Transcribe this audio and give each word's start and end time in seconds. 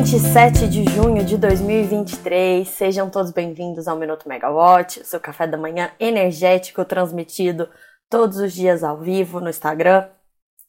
27 0.00 0.68
de 0.68 0.84
junho 0.84 1.24
de 1.24 1.36
2023. 1.36 2.68
Sejam 2.68 3.10
todos 3.10 3.32
bem-vindos 3.32 3.88
ao 3.88 3.96
Minuto 3.96 4.28
Megawatt, 4.28 5.04
seu 5.04 5.18
café 5.18 5.44
da 5.44 5.58
manhã 5.58 5.90
energético 5.98 6.84
transmitido 6.84 7.68
todos 8.08 8.38
os 8.38 8.52
dias 8.52 8.84
ao 8.84 9.00
vivo 9.00 9.40
no 9.40 9.50
Instagram 9.50 10.08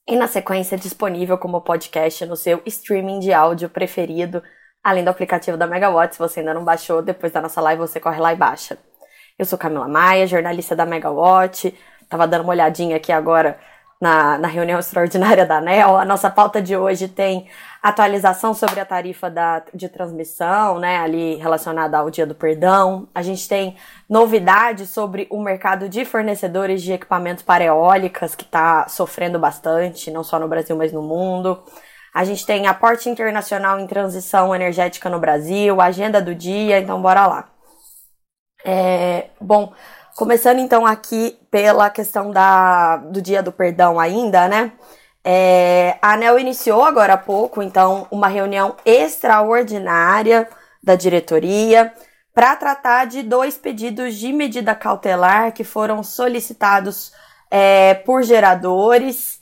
e 0.07 0.15
na 0.15 0.25
sequência 0.25 0.75
disponível 0.75 1.37
como 1.37 1.61
podcast 1.61 2.25
no 2.25 2.35
seu 2.35 2.59
streaming 2.65 3.19
de 3.19 3.31
áudio 3.31 3.69
preferido, 3.69 4.41
além 4.83 5.03
do 5.03 5.11
aplicativo 5.11 5.55
da 5.55 5.67
Megawatt. 5.67 6.15
Se 6.15 6.19
você 6.19 6.39
ainda 6.39 6.55
não 6.55 6.65
baixou, 6.65 7.03
depois 7.03 7.31
da 7.31 7.39
nossa 7.39 7.61
live 7.61 7.81
você 7.81 7.99
corre 7.99 8.19
lá 8.19 8.33
e 8.33 8.35
baixa. 8.35 8.79
Eu 9.37 9.45
sou 9.45 9.59
Camila 9.59 9.87
Maia, 9.87 10.25
jornalista 10.25 10.75
da 10.75 10.87
Megawatt. 10.87 11.71
Tava 12.09 12.27
dando 12.27 12.41
uma 12.41 12.53
olhadinha 12.53 12.95
aqui 12.95 13.11
agora 13.11 13.59
na, 13.99 14.37
na 14.37 14.47
reunião 14.47 14.79
extraordinária 14.79 15.45
da 15.45 15.57
ANEL. 15.57 15.97
A 15.97 16.05
nossa 16.05 16.29
pauta 16.29 16.61
de 16.61 16.75
hoje 16.75 17.07
tem 17.07 17.47
atualização 17.81 18.53
sobre 18.53 18.79
a 18.79 18.85
tarifa 18.85 19.29
da, 19.29 19.63
de 19.73 19.89
transmissão, 19.89 20.79
né, 20.79 20.97
ali 20.97 21.35
relacionada 21.35 21.97
ao 21.97 22.09
Dia 22.09 22.25
do 22.25 22.35
Perdão. 22.35 23.07
A 23.13 23.21
gente 23.21 23.47
tem 23.47 23.75
novidades 24.09 24.89
sobre 24.89 25.27
o 25.29 25.41
mercado 25.41 25.89
de 25.89 26.05
fornecedores 26.05 26.81
de 26.81 26.93
equipamentos 26.93 27.43
para 27.43 27.63
eólicas, 27.63 28.35
que 28.35 28.43
está 28.43 28.87
sofrendo 28.87 29.39
bastante, 29.39 30.11
não 30.11 30.23
só 30.23 30.39
no 30.39 30.47
Brasil, 30.47 30.75
mas 30.75 30.91
no 30.91 31.01
mundo. 31.01 31.61
A 32.13 32.23
gente 32.25 32.45
tem 32.45 32.67
aporte 32.67 33.07
internacional 33.09 33.79
em 33.79 33.87
transição 33.87 34.53
energética 34.55 35.09
no 35.09 35.19
Brasil, 35.19 35.79
agenda 35.79 36.21
do 36.21 36.33
dia, 36.33 36.79
então 36.79 37.01
bora 37.01 37.27
lá. 37.27 37.49
É, 38.65 39.29
bom, 39.39 39.71
começando 40.19 40.59
então 40.59 40.85
aqui 40.85 41.39
pela 41.49 41.89
questão 41.89 42.29
da, 42.29 42.97
do 42.97 43.21
Dia 43.21 43.41
do 43.41 43.53
Perdão 43.53 43.97
ainda, 43.97 44.49
né? 44.49 44.73
É, 45.23 45.97
a 46.01 46.11
ANEL 46.11 46.37
iniciou 46.37 46.83
agora 46.83 47.13
há 47.13 47.17
pouco, 47.17 47.63
então, 47.63 48.05
uma 48.11 48.27
reunião 48.27 48.75
extraordinária 48.85 50.45
da 50.83 50.95
diretoria 50.95 51.93
para 52.33 52.53
tratar 52.57 53.05
de 53.05 53.23
dois 53.23 53.57
pedidos 53.57 54.15
de 54.15 54.33
medida 54.33 54.75
cautelar 54.75 55.53
que 55.53 55.63
foram 55.63 56.03
solicitados 56.03 57.13
é, 57.49 57.93
por 57.93 58.21
geradores 58.21 59.39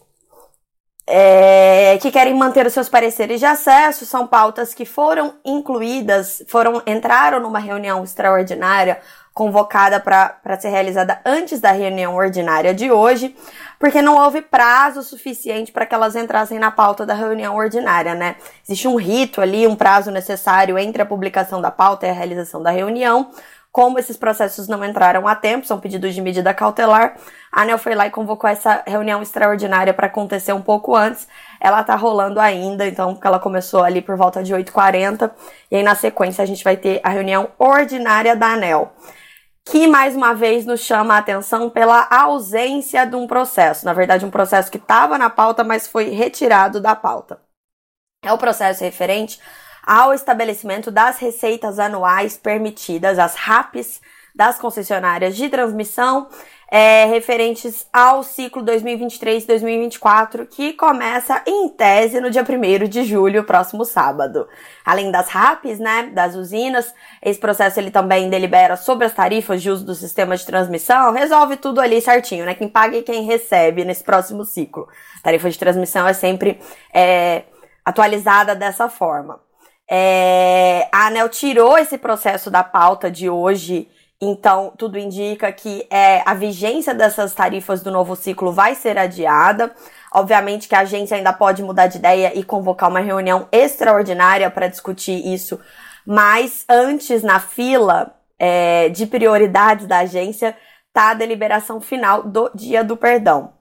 é, 1.07 1.97
que 1.99 2.11
querem 2.11 2.35
manter 2.35 2.67
os 2.67 2.73
seus 2.73 2.89
pareceres 2.89 3.39
de 3.39 3.45
acesso. 3.45 4.05
São 4.05 4.27
pautas 4.27 4.75
que 4.75 4.85
foram 4.85 5.35
incluídas, 5.43 6.43
foram 6.47 6.83
entraram 6.85 7.39
numa 7.39 7.59
reunião 7.59 8.03
extraordinária 8.03 8.99
convocada 9.37 9.99
para 9.99 10.59
ser 10.59 10.69
realizada 10.69 11.21
antes 11.23 11.59
da 11.59 11.71
reunião 11.71 12.15
ordinária 12.15 12.73
de 12.73 12.89
hoje, 12.89 13.35
porque 13.77 14.01
não 14.01 14.17
houve 14.17 14.41
prazo 14.41 15.03
suficiente 15.03 15.71
para 15.71 15.85
que 15.85 15.93
elas 15.93 16.15
entrassem 16.15 16.57
na 16.57 16.71
pauta 16.71 17.05
da 17.05 17.13
reunião 17.13 17.55
ordinária, 17.55 18.15
né? 18.15 18.37
Existe 18.67 18.87
um 18.87 18.95
rito 18.95 19.39
ali, 19.39 19.67
um 19.67 19.75
prazo 19.75 20.09
necessário 20.09 20.75
entre 20.79 21.03
a 21.03 21.05
publicação 21.05 21.61
da 21.61 21.69
pauta 21.69 22.07
e 22.07 22.09
a 22.09 22.13
realização 22.13 22.63
da 22.63 22.71
reunião. 22.71 23.29
Como 23.71 23.99
esses 23.99 24.17
processos 24.17 24.67
não 24.67 24.83
entraram 24.83 25.27
a 25.27 25.35
tempo, 25.35 25.67
são 25.67 25.79
pedidos 25.79 26.15
de 26.15 26.21
medida 26.21 26.51
cautelar, 26.51 27.15
a 27.51 27.61
ANEL 27.61 27.77
foi 27.77 27.93
lá 27.93 28.07
e 28.07 28.09
convocou 28.09 28.49
essa 28.49 28.81
reunião 28.87 29.21
extraordinária 29.21 29.93
para 29.93 30.07
acontecer 30.07 30.51
um 30.51 30.63
pouco 30.63 30.95
antes. 30.95 31.27
Ela 31.61 31.83
tá 31.83 31.95
rolando 31.95 32.39
ainda, 32.39 32.87
então 32.87 33.19
ela 33.23 33.37
começou 33.37 33.83
ali 33.83 34.01
por 34.01 34.17
volta 34.17 34.41
de 34.41 34.51
8h40, 34.51 35.29
e 35.69 35.75
aí 35.75 35.83
na 35.83 35.93
sequência 35.93 36.41
a 36.41 36.47
gente 36.47 36.63
vai 36.63 36.75
ter 36.75 36.99
a 37.03 37.09
reunião 37.09 37.49
ordinária 37.59 38.35
da 38.35 38.47
ANEL 38.47 38.91
que 39.69 39.87
mais 39.87 40.15
uma 40.15 40.33
vez 40.33 40.65
nos 40.65 40.81
chama 40.81 41.15
a 41.15 41.17
atenção 41.17 41.69
pela 41.69 42.07
ausência 42.09 43.05
de 43.05 43.15
um 43.15 43.27
processo. 43.27 43.85
Na 43.85 43.93
verdade, 43.93 44.25
um 44.25 44.31
processo 44.31 44.71
que 44.71 44.77
estava 44.77 45.17
na 45.17 45.29
pauta, 45.29 45.63
mas 45.63 45.87
foi 45.87 46.09
retirado 46.09 46.79
da 46.79 46.95
pauta. 46.95 47.39
É 48.23 48.31
o 48.31 48.37
processo 48.37 48.83
referente 48.83 49.39
ao 49.85 50.13
estabelecimento 50.13 50.91
das 50.91 51.17
receitas 51.17 51.79
anuais 51.79 52.35
permitidas, 52.37 53.17
as 53.19 53.35
RAPs, 53.35 54.01
das 54.35 54.59
concessionárias 54.59 55.35
de 55.35 55.49
transmissão 55.49 56.29
é, 56.69 57.05
referentes 57.05 57.87
ao 57.93 58.23
ciclo 58.23 58.61
2023-2024, 58.63 60.47
que 60.47 60.73
começa 60.73 61.41
em 61.45 61.69
tese 61.69 62.19
no 62.19 62.29
dia 62.29 62.43
1 62.43 62.87
de 62.87 63.03
julho, 63.03 63.45
próximo 63.45 63.85
sábado. 63.85 64.47
Além 64.85 65.09
das 65.09 65.29
RAPs, 65.29 65.79
né, 65.79 66.11
das 66.13 66.35
usinas, 66.35 66.93
esse 67.21 67.39
processo 67.39 67.79
ele 67.79 67.89
também 67.89 68.29
delibera 68.29 68.75
sobre 68.75 69.05
as 69.05 69.13
tarifas 69.13 69.61
de 69.61 69.69
uso 69.69 69.85
do 69.85 69.95
sistema 69.95 70.35
de 70.35 70.45
transmissão, 70.45 71.13
resolve 71.13 71.55
tudo 71.55 71.79
ali 71.79 72.01
certinho, 72.01 72.45
né, 72.45 72.53
quem 72.53 72.67
paga 72.67 72.97
e 72.97 73.03
quem 73.03 73.23
recebe 73.23 73.85
nesse 73.85 74.03
próximo 74.03 74.43
ciclo. 74.43 74.87
A 75.19 75.23
tarifa 75.23 75.49
de 75.49 75.57
transmissão 75.57 76.05
é 76.05 76.13
sempre 76.13 76.59
é, 76.93 77.43
atualizada 77.85 78.53
dessa 78.53 78.89
forma. 78.89 79.39
É, 79.89 80.89
a 80.91 81.07
ANEL 81.07 81.29
tirou 81.29 81.77
esse 81.77 81.97
processo 81.97 82.51
da 82.51 82.61
pauta 82.61 83.09
de 83.09 83.29
hoje 83.29 83.87
então, 84.19 84.73
tudo 84.75 84.97
indica 84.97 85.51
que 85.51 85.85
é, 85.91 86.23
a 86.25 86.33
vigência 86.33 86.93
dessas 86.93 87.33
tarifas 87.33 87.83
do 87.83 87.91
novo 87.91 88.15
ciclo 88.15 88.51
vai 88.51 88.73
ser 88.73 88.97
adiada. 88.97 89.71
Obviamente 90.11 90.67
que 90.67 90.73
a 90.73 90.79
agência 90.79 91.15
ainda 91.15 91.31
pode 91.31 91.61
mudar 91.61 91.85
de 91.85 91.97
ideia 91.97 92.31
e 92.37 92.43
convocar 92.43 92.89
uma 92.89 92.99
reunião 92.99 93.47
extraordinária 93.51 94.49
para 94.49 94.67
discutir 94.67 95.31
isso, 95.31 95.59
mas 96.05 96.65
antes, 96.67 97.21
na 97.21 97.39
fila 97.39 98.15
é, 98.39 98.89
de 98.89 99.05
prioridades 99.05 99.85
da 99.85 99.99
agência, 99.99 100.57
está 100.87 101.11
a 101.11 101.13
deliberação 101.13 101.79
final 101.79 102.23
do 102.23 102.49
Dia 102.55 102.83
do 102.83 102.97
Perdão. 102.97 103.53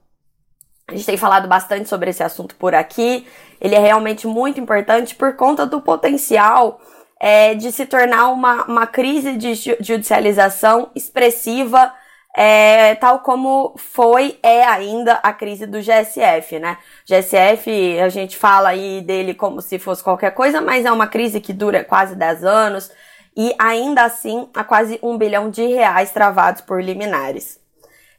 A 0.87 0.93
gente 0.93 1.05
tem 1.05 1.17
falado 1.17 1.47
bastante 1.47 1.87
sobre 1.87 2.09
esse 2.09 2.23
assunto 2.23 2.55
por 2.55 2.73
aqui. 2.73 3.27
Ele 3.59 3.75
é 3.75 3.79
realmente 3.79 4.25
muito 4.25 4.59
importante 4.59 5.13
por 5.13 5.35
conta 5.35 5.65
do 5.65 5.81
potencial 5.81 6.79
é, 7.19 7.55
de 7.55 7.71
se 7.71 7.85
tornar 7.85 8.29
uma, 8.29 8.65
uma 8.65 8.87
crise 8.87 9.35
de 9.37 9.53
judicialização 9.55 10.89
expressiva, 10.95 11.93
é, 12.35 12.93
tal 12.95 13.19
como 13.21 13.73
foi, 13.77 14.37
é 14.43 14.63
ainda 14.63 15.13
a 15.23 15.33
crise 15.33 15.65
do 15.65 15.79
GSF, 15.79 16.59
né? 16.59 16.77
GSF, 17.05 17.99
a 17.99 18.09
gente 18.09 18.37
fala 18.37 18.69
aí 18.69 19.01
dele 19.01 19.33
como 19.33 19.61
se 19.61 19.79
fosse 19.79 20.03
qualquer 20.03 20.31
coisa, 20.31 20.61
mas 20.61 20.85
é 20.85 20.91
uma 20.91 21.07
crise 21.07 21.41
que 21.41 21.51
dura 21.51 21.83
quase 21.83 22.15
10 22.15 22.43
anos 22.43 22.91
e 23.35 23.55
ainda 23.57 24.03
assim 24.03 24.49
há 24.53 24.63
quase 24.63 24.99
um 25.01 25.17
bilhão 25.17 25.49
de 25.49 25.65
reais 25.65 26.11
travados 26.11 26.61
por 26.61 26.81
liminares. 26.81 27.59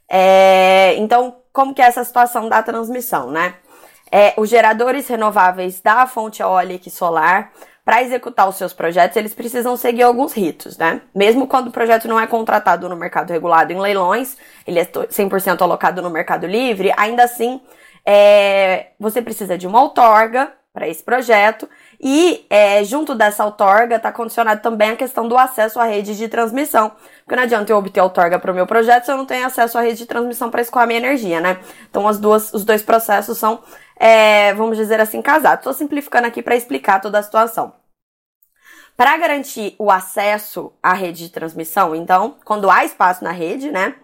É, 0.09 0.95
então, 0.97 1.37
como 1.53 1.73
que 1.73 1.81
é 1.81 1.85
essa 1.85 2.03
situação 2.03 2.49
da 2.49 2.61
transmissão, 2.61 3.31
né? 3.31 3.55
É, 4.11 4.33
os 4.37 4.49
geradores 4.49 5.07
renováveis 5.07 5.81
da 5.81 6.07
fonte 6.07 6.41
eólica 6.41 6.87
e 6.89 6.91
solar 6.91 7.51
para 7.89 8.03
executar 8.03 8.47
os 8.47 8.55
seus 8.55 8.71
projetos, 8.71 9.17
eles 9.17 9.33
precisam 9.33 9.75
seguir 9.75 10.03
alguns 10.03 10.31
ritos, 10.31 10.77
né? 10.77 11.01
Mesmo 11.15 11.47
quando 11.47 11.69
o 11.69 11.71
projeto 11.71 12.07
não 12.07 12.19
é 12.19 12.27
contratado 12.27 12.87
no 12.87 12.95
mercado 12.95 13.31
regulado 13.31 13.73
em 13.73 13.79
leilões, 13.79 14.37
ele 14.67 14.77
é 14.77 14.85
100% 14.85 15.59
alocado 15.59 15.99
no 15.99 16.09
mercado 16.11 16.45
livre, 16.45 16.93
ainda 16.95 17.23
assim, 17.23 17.59
é, 18.05 18.89
você 18.99 19.23
precisa 19.23 19.57
de 19.57 19.65
uma 19.65 19.81
outorga 19.81 20.53
para 20.71 20.87
esse 20.87 21.01
projeto 21.01 21.67
e 21.99 22.45
é, 22.47 22.83
junto 22.83 23.15
dessa 23.15 23.43
outorga 23.43 23.95
está 23.95 24.11
condicionado 24.11 24.61
também 24.61 24.91
a 24.91 24.95
questão 24.95 25.27
do 25.27 25.35
acesso 25.35 25.79
à 25.79 25.85
rede 25.85 26.15
de 26.15 26.27
transmissão. 26.27 26.91
Porque 27.25 27.35
não 27.35 27.41
adianta 27.41 27.71
eu 27.71 27.77
obter 27.77 28.01
outorga 28.01 28.37
para 28.37 28.51
o 28.51 28.53
meu 28.53 28.67
projeto 28.67 29.05
se 29.05 29.11
eu 29.11 29.17
não 29.17 29.25
tenho 29.25 29.47
acesso 29.47 29.79
à 29.79 29.81
rede 29.81 29.97
de 29.97 30.05
transmissão 30.05 30.51
para 30.51 30.61
escoar 30.61 30.85
minha 30.85 30.99
energia, 30.99 31.41
né? 31.41 31.57
Então 31.89 32.07
as 32.07 32.19
duas, 32.19 32.53
os 32.53 32.63
dois 32.63 32.83
processos 32.83 33.39
são, 33.39 33.61
é, 33.99 34.53
vamos 34.53 34.77
dizer 34.77 35.01
assim, 35.01 35.23
casados. 35.23 35.61
Estou 35.61 35.73
simplificando 35.73 36.27
aqui 36.27 36.43
para 36.43 36.55
explicar 36.55 37.01
toda 37.01 37.17
a 37.17 37.23
situação. 37.23 37.78
Para 38.99 39.15
garantir 39.15 39.75
o 39.79 39.89
acesso 39.89 40.73
à 40.83 40.91
rede 40.91 41.27
de 41.27 41.31
transmissão, 41.31 41.95
então, 41.95 42.35
quando 42.43 42.69
há 42.69 42.83
espaço 42.83 43.23
na 43.23 43.31
rede, 43.31 43.71
né, 43.71 43.95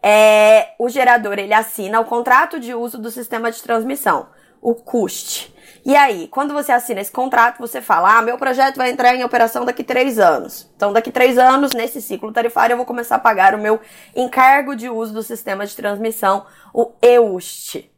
é, 0.00 0.74
o 0.78 0.88
gerador 0.88 1.40
ele 1.40 1.52
assina 1.52 1.98
o 1.98 2.04
contrato 2.04 2.60
de 2.60 2.72
uso 2.72 2.96
do 2.96 3.10
sistema 3.10 3.50
de 3.50 3.60
transmissão, 3.60 4.28
o 4.62 4.72
CUST. 4.72 5.52
E 5.84 5.96
aí, 5.96 6.28
quando 6.28 6.54
você 6.54 6.70
assina 6.70 7.00
esse 7.00 7.10
contrato, 7.10 7.58
você 7.58 7.82
fala: 7.82 8.16
ah, 8.16 8.22
meu 8.22 8.38
projeto 8.38 8.76
vai 8.76 8.90
entrar 8.90 9.12
em 9.16 9.24
operação 9.24 9.64
daqui 9.64 9.82
três 9.82 10.20
anos. 10.20 10.70
Então, 10.76 10.92
daqui 10.92 11.10
três 11.10 11.36
anos, 11.36 11.72
nesse 11.72 12.00
ciclo 12.00 12.32
tarifário, 12.32 12.74
eu 12.74 12.76
vou 12.76 12.86
começar 12.86 13.16
a 13.16 13.18
pagar 13.18 13.56
o 13.56 13.58
meu 13.58 13.80
encargo 14.14 14.76
de 14.76 14.88
uso 14.88 15.12
do 15.12 15.22
sistema 15.24 15.66
de 15.66 15.74
transmissão, 15.74 16.46
o 16.72 16.92
EUST. 17.02 17.90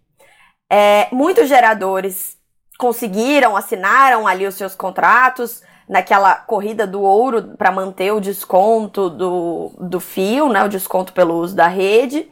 É, 0.72 1.08
muitos 1.12 1.50
geradores 1.50 2.38
conseguiram, 2.78 3.54
assinaram 3.54 4.26
ali 4.26 4.46
os 4.46 4.54
seus 4.54 4.74
contratos, 4.74 5.62
naquela 5.88 6.34
corrida 6.34 6.86
do 6.86 7.00
ouro 7.00 7.54
para 7.56 7.70
manter 7.70 8.12
o 8.12 8.20
desconto 8.20 9.08
do, 9.08 9.72
do 9.78 10.00
fio, 10.00 10.48
né, 10.48 10.64
o 10.64 10.68
desconto 10.68 11.12
pelo 11.12 11.34
uso 11.34 11.54
da 11.54 11.68
rede, 11.68 12.30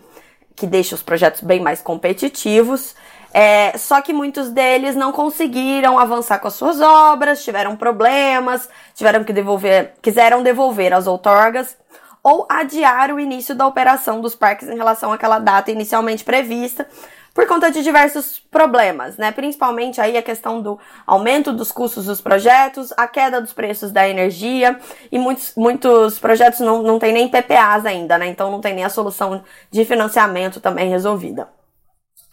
que 0.56 0.66
deixa 0.66 0.94
os 0.94 1.02
projetos 1.02 1.40
bem 1.40 1.60
mais 1.60 1.80
competitivos. 1.80 2.94
É, 3.32 3.76
só 3.76 4.00
que 4.00 4.12
muitos 4.12 4.50
deles 4.50 4.94
não 4.94 5.10
conseguiram 5.10 5.98
avançar 5.98 6.38
com 6.38 6.46
as 6.46 6.54
suas 6.54 6.80
obras, 6.80 7.42
tiveram 7.42 7.74
problemas, 7.74 8.68
tiveram 8.94 9.24
que 9.24 9.32
devolver, 9.32 9.94
quiseram 10.00 10.42
devolver 10.42 10.92
as 10.92 11.08
outorgas 11.08 11.76
ou 12.22 12.46
adiar 12.48 13.12
o 13.12 13.18
início 13.18 13.54
da 13.54 13.66
operação 13.66 14.20
dos 14.20 14.34
parques 14.34 14.68
em 14.68 14.76
relação 14.76 15.12
àquela 15.12 15.38
data 15.38 15.70
inicialmente 15.70 16.24
prevista, 16.24 16.88
por 17.34 17.48
conta 17.48 17.68
de 17.68 17.82
diversos 17.82 18.38
problemas, 18.38 19.16
né? 19.16 19.32
Principalmente 19.32 20.00
aí 20.00 20.16
a 20.16 20.22
questão 20.22 20.62
do 20.62 20.78
aumento 21.04 21.52
dos 21.52 21.72
custos 21.72 22.06
dos 22.06 22.20
projetos, 22.20 22.92
a 22.96 23.08
queda 23.08 23.40
dos 23.40 23.52
preços 23.52 23.90
da 23.90 24.08
energia 24.08 24.78
e 25.10 25.18
muitos, 25.18 25.52
muitos 25.56 26.20
projetos 26.20 26.60
não, 26.60 26.80
não 26.80 26.96
tem 26.96 27.12
nem 27.12 27.28
PPAs 27.28 27.84
ainda, 27.84 28.16
né? 28.16 28.28
Então 28.28 28.52
não 28.52 28.60
tem 28.60 28.72
nem 28.72 28.84
a 28.84 28.88
solução 28.88 29.42
de 29.68 29.84
financiamento 29.84 30.60
também 30.60 30.88
resolvida. 30.88 31.48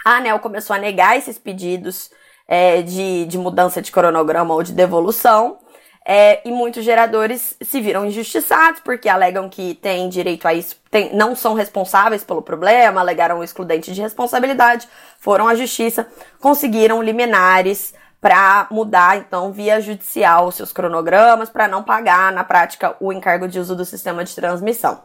A 0.05 0.17
ANEL 0.17 0.39
começou 0.39 0.75
a 0.75 0.79
negar 0.79 1.17
esses 1.17 1.39
pedidos 1.39 2.11
é, 2.47 2.83
de, 2.83 3.25
de 3.25 3.37
mudança 3.39 3.81
de 3.81 3.91
cronograma 3.91 4.53
ou 4.53 4.61
de 4.61 4.71
devolução. 4.71 5.57
É, 6.03 6.41
e 6.47 6.51
muitos 6.51 6.83
geradores 6.83 7.55
se 7.61 7.79
viram 7.79 8.05
injustiçados 8.05 8.81
porque 8.81 9.07
alegam 9.07 9.47
que 9.47 9.75
têm 9.75 10.09
direito 10.09 10.47
a 10.47 10.53
isso, 10.53 10.75
tem, 10.89 11.15
não 11.15 11.35
são 11.35 11.53
responsáveis 11.53 12.23
pelo 12.23 12.41
problema, 12.41 13.01
alegaram 13.01 13.37
o 13.37 13.43
excludente 13.43 13.93
de 13.93 14.01
responsabilidade, 14.01 14.89
foram 15.19 15.47
à 15.47 15.53
justiça, 15.53 16.07
conseguiram 16.39 17.03
liminares 17.03 17.93
para 18.19 18.67
mudar, 18.69 19.17
então, 19.17 19.51
via 19.51 19.81
judicial 19.81 20.47
os 20.47 20.55
seus 20.55 20.71
cronogramas, 20.71 21.49
para 21.49 21.67
não 21.67 21.83
pagar, 21.83 22.31
na 22.31 22.43
prática, 22.43 22.95
o 22.99 23.11
encargo 23.11 23.47
de 23.47 23.59
uso 23.59 23.75
do 23.75 23.83
sistema 23.83 24.23
de 24.23 24.35
transmissão. 24.35 25.01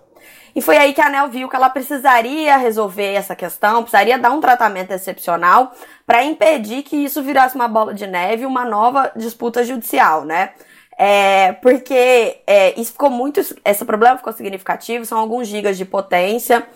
E 0.55 0.61
foi 0.61 0.77
aí 0.77 0.93
que 0.95 1.01
a 1.01 1.07
ANEL 1.07 1.29
viu 1.29 1.49
que 1.49 1.57
ela 1.57 1.69
precisaria 1.69 2.57
resolver 2.57 3.13
essa 3.13 3.35
questão, 3.35 3.83
precisaria 3.83 4.19
dar 4.19 4.31
um 4.31 4.41
tratamento 4.41 4.91
excepcional 4.91 5.73
para 6.07 6.25
impedir 6.25 6.83
que 6.83 6.97
isso 6.97 7.23
virasse 7.23 7.55
uma 7.55 7.69
bola 7.69 7.93
de 7.93 8.07
neve, 8.07 8.47
uma 8.47 8.65
nova 8.65 9.13
disputa 9.17 9.63
judicial, 9.65 10.25
né? 10.25 10.53
É, 10.99 11.53
porque 11.55 12.39
é, 12.47 12.79
isso 12.81 12.93
ficou 12.93 13.11
muito. 13.11 13.41
Esse 13.65 13.85
problema 13.85 14.17
ficou 14.17 14.33
significativo, 14.33 15.05
são 15.05 15.19
alguns 15.19 15.47
gigas 15.47 15.77
de 15.77 15.85
potência. 15.85 16.67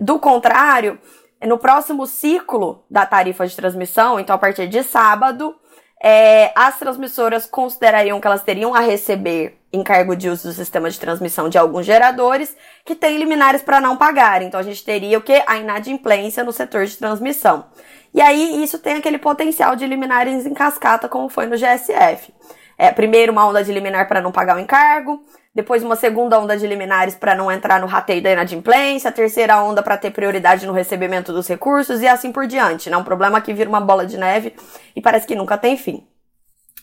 Do 0.00 0.18
contrário, 0.18 0.98
no 1.44 1.58
próximo 1.58 2.06
ciclo 2.06 2.84
da 2.90 3.04
tarifa 3.04 3.46
de 3.46 3.54
transmissão, 3.54 4.18
então 4.18 4.34
a 4.34 4.38
partir 4.38 4.66
de 4.68 4.82
sábado, 4.82 5.54
é, 6.02 6.52
as 6.54 6.78
transmissoras 6.78 7.46
considerariam 7.46 8.20
que 8.20 8.26
elas 8.26 8.42
teriam 8.42 8.74
a 8.74 8.80
receber 8.80 9.58
encargo 9.72 10.16
de 10.16 10.28
uso 10.28 10.48
do 10.48 10.54
sistema 10.54 10.90
de 10.90 10.98
transmissão 10.98 11.48
de 11.48 11.58
alguns 11.58 11.84
geradores 11.84 12.56
que 12.84 12.94
têm 12.94 13.18
liminares 13.18 13.62
para 13.62 13.80
não 13.80 13.96
pagar. 13.96 14.42
Então 14.42 14.58
a 14.58 14.62
gente 14.62 14.84
teria 14.84 15.18
o 15.18 15.22
que? 15.22 15.42
A 15.46 15.58
inadimplência 15.58 16.44
no 16.44 16.52
setor 16.52 16.86
de 16.86 16.96
transmissão. 16.96 17.66
E 18.14 18.20
aí 18.20 18.62
isso 18.62 18.78
tem 18.78 18.96
aquele 18.96 19.18
potencial 19.18 19.76
de 19.76 19.86
liminares 19.86 20.46
em 20.46 20.54
cascata, 20.54 21.08
como 21.08 21.28
foi 21.28 21.46
no 21.46 21.56
GSF. 21.56 22.32
É, 22.78 22.92
primeiro 22.92 23.32
uma 23.32 23.46
onda 23.46 23.64
de 23.64 23.72
liminar 23.72 24.06
para 24.06 24.20
não 24.20 24.30
pagar 24.30 24.56
o 24.56 24.60
encargo, 24.60 25.24
depois 25.54 25.82
uma 25.82 25.96
segunda 25.96 26.38
onda 26.38 26.56
de 26.56 26.66
liminares 26.66 27.14
para 27.14 27.34
não 27.34 27.50
entrar 27.50 27.80
no 27.80 27.86
rateio 27.86 28.22
da 28.22 28.30
inadimplência, 28.30 29.08
a 29.08 29.12
terceira 29.12 29.62
onda 29.62 29.82
para 29.82 29.96
ter 29.96 30.10
prioridade 30.10 30.66
no 30.66 30.72
recebimento 30.74 31.32
dos 31.32 31.48
recursos 31.48 32.02
e 32.02 32.06
assim 32.06 32.30
por 32.30 32.46
diante. 32.46 32.90
Né? 32.90 32.96
Um 32.96 33.04
problema 33.04 33.40
que 33.40 33.54
vira 33.54 33.68
uma 33.68 33.80
bola 33.80 34.04
de 34.04 34.18
neve 34.18 34.54
e 34.94 35.00
parece 35.00 35.26
que 35.26 35.34
nunca 35.34 35.56
tem 35.56 35.78
fim. 35.78 36.06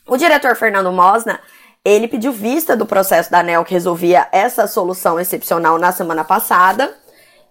O 0.08 0.18
diretor 0.18 0.56
Fernando 0.56 0.92
Mosna, 0.92 1.40
ele 1.86 2.08
pediu 2.08 2.32
vista 2.32 2.76
do 2.76 2.86
processo 2.86 3.30
da 3.30 3.40
ANEL 3.40 3.64
que 3.64 3.74
resolvia 3.74 4.28
essa 4.32 4.66
solução 4.66 5.20
excepcional 5.20 5.78
na 5.78 5.92
semana 5.92 6.24
passada 6.24 6.94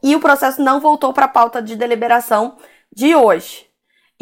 e 0.03 0.17
o 0.17 0.21
processo 0.21 0.61
não 0.61 0.81
voltou 0.81 1.12
para 1.12 1.27
a 1.27 1.29
pauta 1.29 1.62
de 1.62 1.77
deliberação 1.77 2.56
de 2.93 3.15
hoje. 3.15 3.71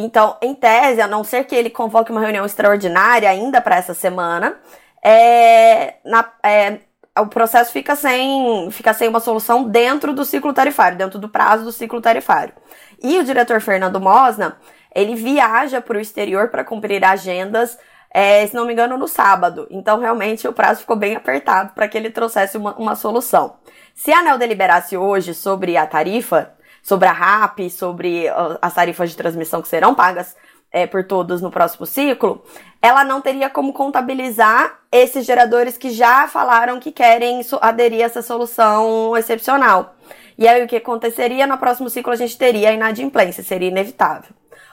Então, 0.00 0.37
em 0.41 0.55
tese, 0.55 1.00
a 1.00 1.06
não 1.06 1.23
ser 1.23 1.44
que 1.44 1.55
ele 1.55 1.70
convoque 1.70 2.11
uma 2.11 2.20
reunião 2.20 2.44
extraordinária 2.47 3.29
ainda 3.29 3.61
para 3.61 3.76
essa 3.76 3.94
semana, 3.94 4.58
é, 5.02 5.94
na, 6.05 6.32
é, 6.43 6.79
o 7.19 7.26
processo 7.26 7.73
fica 7.73 7.94
sem, 7.94 8.70
fica 8.70 8.93
sem 8.94 9.08
uma 9.08 9.20
solução 9.20 9.64
dentro 9.64 10.14
do 10.14 10.25
ciclo 10.25 10.52
tarifário, 10.52 10.97
dentro 10.97 11.19
do 11.19 11.29
prazo 11.29 11.64
do 11.64 11.73
ciclo 11.73 12.00
tarifário. 12.00 12.55
E 13.02 13.19
o 13.19 13.25
diretor 13.25 13.61
Fernando 13.61 14.00
Mosna, 14.00 14.56
ele 14.94 15.14
viaja 15.14 15.81
para 15.81 15.99
o 15.99 16.00
exterior 16.00 16.49
para 16.49 16.64
cumprir 16.64 17.05
agendas, 17.05 17.79
é, 18.12 18.47
se 18.47 18.55
não 18.55 18.67
me 18.67 18.73
engano, 18.73 18.97
no 18.97 19.06
sábado. 19.06 19.67
Então, 19.70 20.00
realmente, 20.00 20.49
o 20.49 20.52
prazo 20.52 20.81
ficou 20.81 20.97
bem 20.97 21.14
apertado 21.14 21.73
para 21.75 21.87
que 21.88 21.97
ele 21.97 22.11
trouxesse 22.11 22.56
uma, 22.56 22.75
uma 22.76 22.97
solução. 22.97 23.56
Se 23.94 24.12
a 24.12 24.19
ANEL 24.20 24.38
deliberasse 24.38 24.97
hoje 24.97 25.35
sobre 25.35 25.76
a 25.76 25.87
tarifa, 25.87 26.55
sobre 26.82 27.09
a 27.09 27.12
RAP, 27.12 27.69
sobre 27.71 28.27
as 28.61 28.75
tarifas 28.75 29.11
de 29.11 29.17
transmissão 29.17 29.62
que 29.62 29.69
serão 29.69 29.94
pagas 29.94 30.37
é, 30.73 30.87
por 30.87 31.05
todos 31.05 31.41
no 31.41 31.50
próximo 31.50 31.85
ciclo, 31.85 32.43
ela 32.81 33.05
não 33.05 33.21
teria 33.21 33.50
como 33.50 33.73
contabilizar 33.73 34.79
esses 34.91 35.27
geradores 35.27 35.77
que 35.77 35.91
já 35.91 36.29
falaram 36.29 36.79
que 36.79 36.93
querem 36.93 37.41
aderir 37.61 38.03
a 38.03 38.05
essa 38.05 38.23
solução 38.23 39.17
excepcional. 39.17 39.94
E 40.38 40.49
aí 40.49 40.65
o 40.65 40.69
que 40.69 40.77
aconteceria 40.77 41.47
no 41.47 41.59
próximo 41.59 41.91
ciclo 41.91 42.12
a 42.12 42.17
gente 42.17 42.38
teria 42.38 42.71
a 42.71 42.73
inadimplência, 42.73 43.43
seria 43.43 43.69
inevitável. 43.69 44.31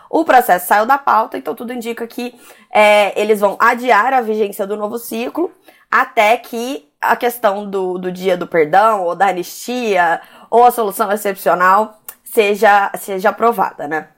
O 0.09 0.23
processo 0.23 0.67
saiu 0.67 0.85
da 0.85 0.97
pauta, 0.97 1.37
então 1.37 1.53
tudo 1.53 1.73
indica 1.73 2.07
que 2.07 2.33
é, 2.71 3.19
eles 3.19 3.41
vão 3.41 3.57
adiar 3.59 4.13
a 4.13 4.21
vigência 4.21 4.65
do 4.65 4.77
novo 4.77 4.97
ciclo 4.97 5.51
até 5.91 6.37
que 6.37 6.87
a 7.01 7.15
questão 7.15 7.69
do, 7.69 7.97
do 7.97 8.11
dia 8.11 8.37
do 8.37 8.47
perdão 8.47 9.03
ou 9.03 9.15
da 9.15 9.27
anistia 9.27 10.21
ou 10.49 10.65
a 10.65 10.71
solução 10.71 11.11
excepcional 11.11 11.96
seja, 12.33 12.91
seja 12.95 13.29
aprovada, 13.29 13.87
né? 13.87 14.09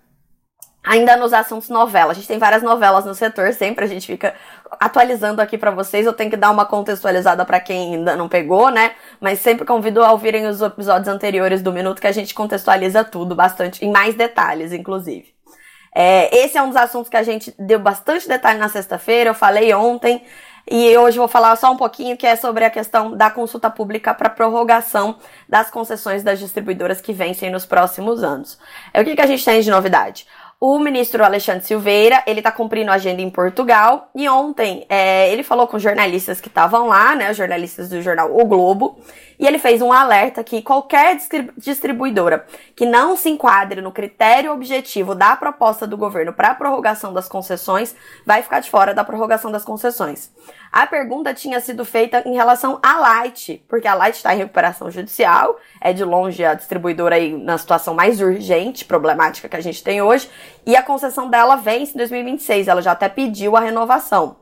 Ainda 0.83 1.17
nos 1.17 1.33
assuntos 1.33 1.67
novela, 1.69 2.11
a 2.11 2.15
gente 2.15 2.27
tem 2.27 2.39
várias 2.39 2.63
novelas 2.63 3.05
no 3.05 3.13
setor, 3.13 3.53
sempre 3.53 3.83
a 3.83 3.87
gente 3.87 4.07
fica 4.07 4.33
atualizando 4.79 5.41
aqui 5.41 5.57
para 5.57 5.71
vocês. 5.71 6.05
Eu 6.05 6.13
tenho 6.13 6.29
que 6.29 6.37
dar 6.37 6.49
uma 6.51 6.65
contextualizada 6.65 7.45
para 7.45 7.59
quem 7.59 7.95
ainda 7.95 8.15
não 8.15 8.29
pegou, 8.29 8.69
né? 8.69 8.93
Mas 9.19 9.39
sempre 9.39 9.65
convido 9.65 10.01
a 10.01 10.11
ouvirem 10.11 10.47
os 10.47 10.61
episódios 10.61 11.09
anteriores 11.09 11.61
do 11.61 11.73
Minuto 11.73 11.99
que 12.01 12.07
a 12.07 12.13
gente 12.13 12.33
contextualiza 12.33 13.03
tudo 13.03 13.35
bastante, 13.35 13.85
em 13.85 13.91
mais 13.91 14.15
detalhes, 14.15 14.71
inclusive. 14.71 15.33
É, 15.93 16.33
esse 16.45 16.57
é 16.57 16.61
um 16.61 16.67
dos 16.67 16.77
assuntos 16.77 17.09
que 17.09 17.17
a 17.17 17.23
gente 17.23 17.53
deu 17.59 17.79
bastante 17.79 18.27
detalhe 18.27 18.57
na 18.57 18.69
sexta-feira, 18.69 19.31
eu 19.31 19.35
falei 19.35 19.73
ontem. 19.73 20.23
E 20.71 20.95
hoje 20.95 21.17
vou 21.17 21.27
falar 21.27 21.55
só 21.55 21.71
um 21.71 21.77
pouquinho 21.77 22.15
que 22.15 22.27
é 22.27 22.35
sobre 22.35 22.63
a 22.63 22.69
questão 22.69 23.17
da 23.17 23.31
consulta 23.31 23.71
pública 23.71 24.13
para 24.13 24.29
prorrogação 24.29 25.17
das 25.47 25.71
concessões 25.71 26.21
das 26.21 26.37
distribuidoras 26.37 27.01
que 27.01 27.11
vencem 27.11 27.49
nos 27.49 27.65
próximos 27.65 28.23
anos. 28.23 28.59
É 28.93 29.01
o 29.01 29.03
que, 29.03 29.15
que 29.15 29.21
a 29.21 29.25
gente 29.25 29.43
tem 29.43 29.61
de 29.61 29.71
novidade? 29.71 30.27
O 30.61 30.77
ministro 30.77 31.23
Alexandre 31.23 31.65
Silveira, 31.65 32.21
ele 32.27 32.41
está 32.41 32.51
cumprindo 32.51 32.91
a 32.91 32.95
agenda 32.95 33.21
em 33.21 33.29
Portugal 33.29 34.11
e 34.13 34.29
ontem 34.29 34.85
é, 34.89 35.31
ele 35.31 35.41
falou 35.41 35.65
com 35.65 35.79
jornalistas 35.79 36.39
que 36.39 36.49
estavam 36.49 36.87
lá, 36.87 37.15
né, 37.15 37.33
jornalistas 37.33 37.89
do 37.89 38.01
jornal 38.01 38.29
O 38.37 38.45
Globo, 38.45 38.99
e 39.39 39.47
ele 39.47 39.57
fez 39.57 39.81
um 39.81 39.93
alerta 39.93 40.43
que 40.43 40.61
qualquer 40.61 41.17
distribuidora 41.57 42.45
que 42.75 42.85
não 42.85 43.15
se 43.15 43.29
enquadre 43.29 43.81
no 43.81 43.91
critério 43.91 44.51
objetivo 44.51 45.15
da 45.15 45.35
proposta 45.35 45.87
do 45.87 45.95
governo 45.95 46.33
para 46.33 46.49
a 46.49 46.55
prorrogação 46.55 47.13
das 47.13 47.29
concessões 47.29 47.95
vai 48.25 48.43
ficar 48.43 48.59
de 48.59 48.69
fora 48.69 48.93
da 48.93 49.03
prorrogação 49.03 49.49
das 49.49 49.63
concessões. 49.63 50.29
A 50.71 50.85
pergunta 50.85 51.33
tinha 51.33 51.59
sido 51.59 51.85
feita 51.85 52.21
em 52.27 52.35
relação 52.35 52.79
à 52.83 52.99
Light, 52.99 53.63
porque 53.67 53.87
a 53.87 53.95
Light 53.95 54.17
está 54.17 54.35
em 54.35 54.39
recuperação 54.39 54.91
judicial, 54.91 55.57
é 55.79 55.93
de 55.93 56.03
longe 56.03 56.43
a 56.43 56.53
distribuidora 56.53 57.15
aí 57.15 57.35
na 57.35 57.57
situação 57.57 57.93
mais 57.93 58.21
urgente, 58.21 58.85
problemática 58.85 59.47
que 59.47 59.55
a 59.55 59.61
gente 59.61 59.83
tem 59.83 60.01
hoje, 60.01 60.29
e 60.65 60.75
a 60.75 60.83
concessão 60.83 61.29
dela 61.29 61.55
vence 61.55 61.93
em 61.93 61.97
2026, 61.97 62.67
ela 62.67 62.81
já 62.81 62.91
até 62.91 63.07
pediu 63.07 63.55
a 63.55 63.61
renovação. 63.61 64.35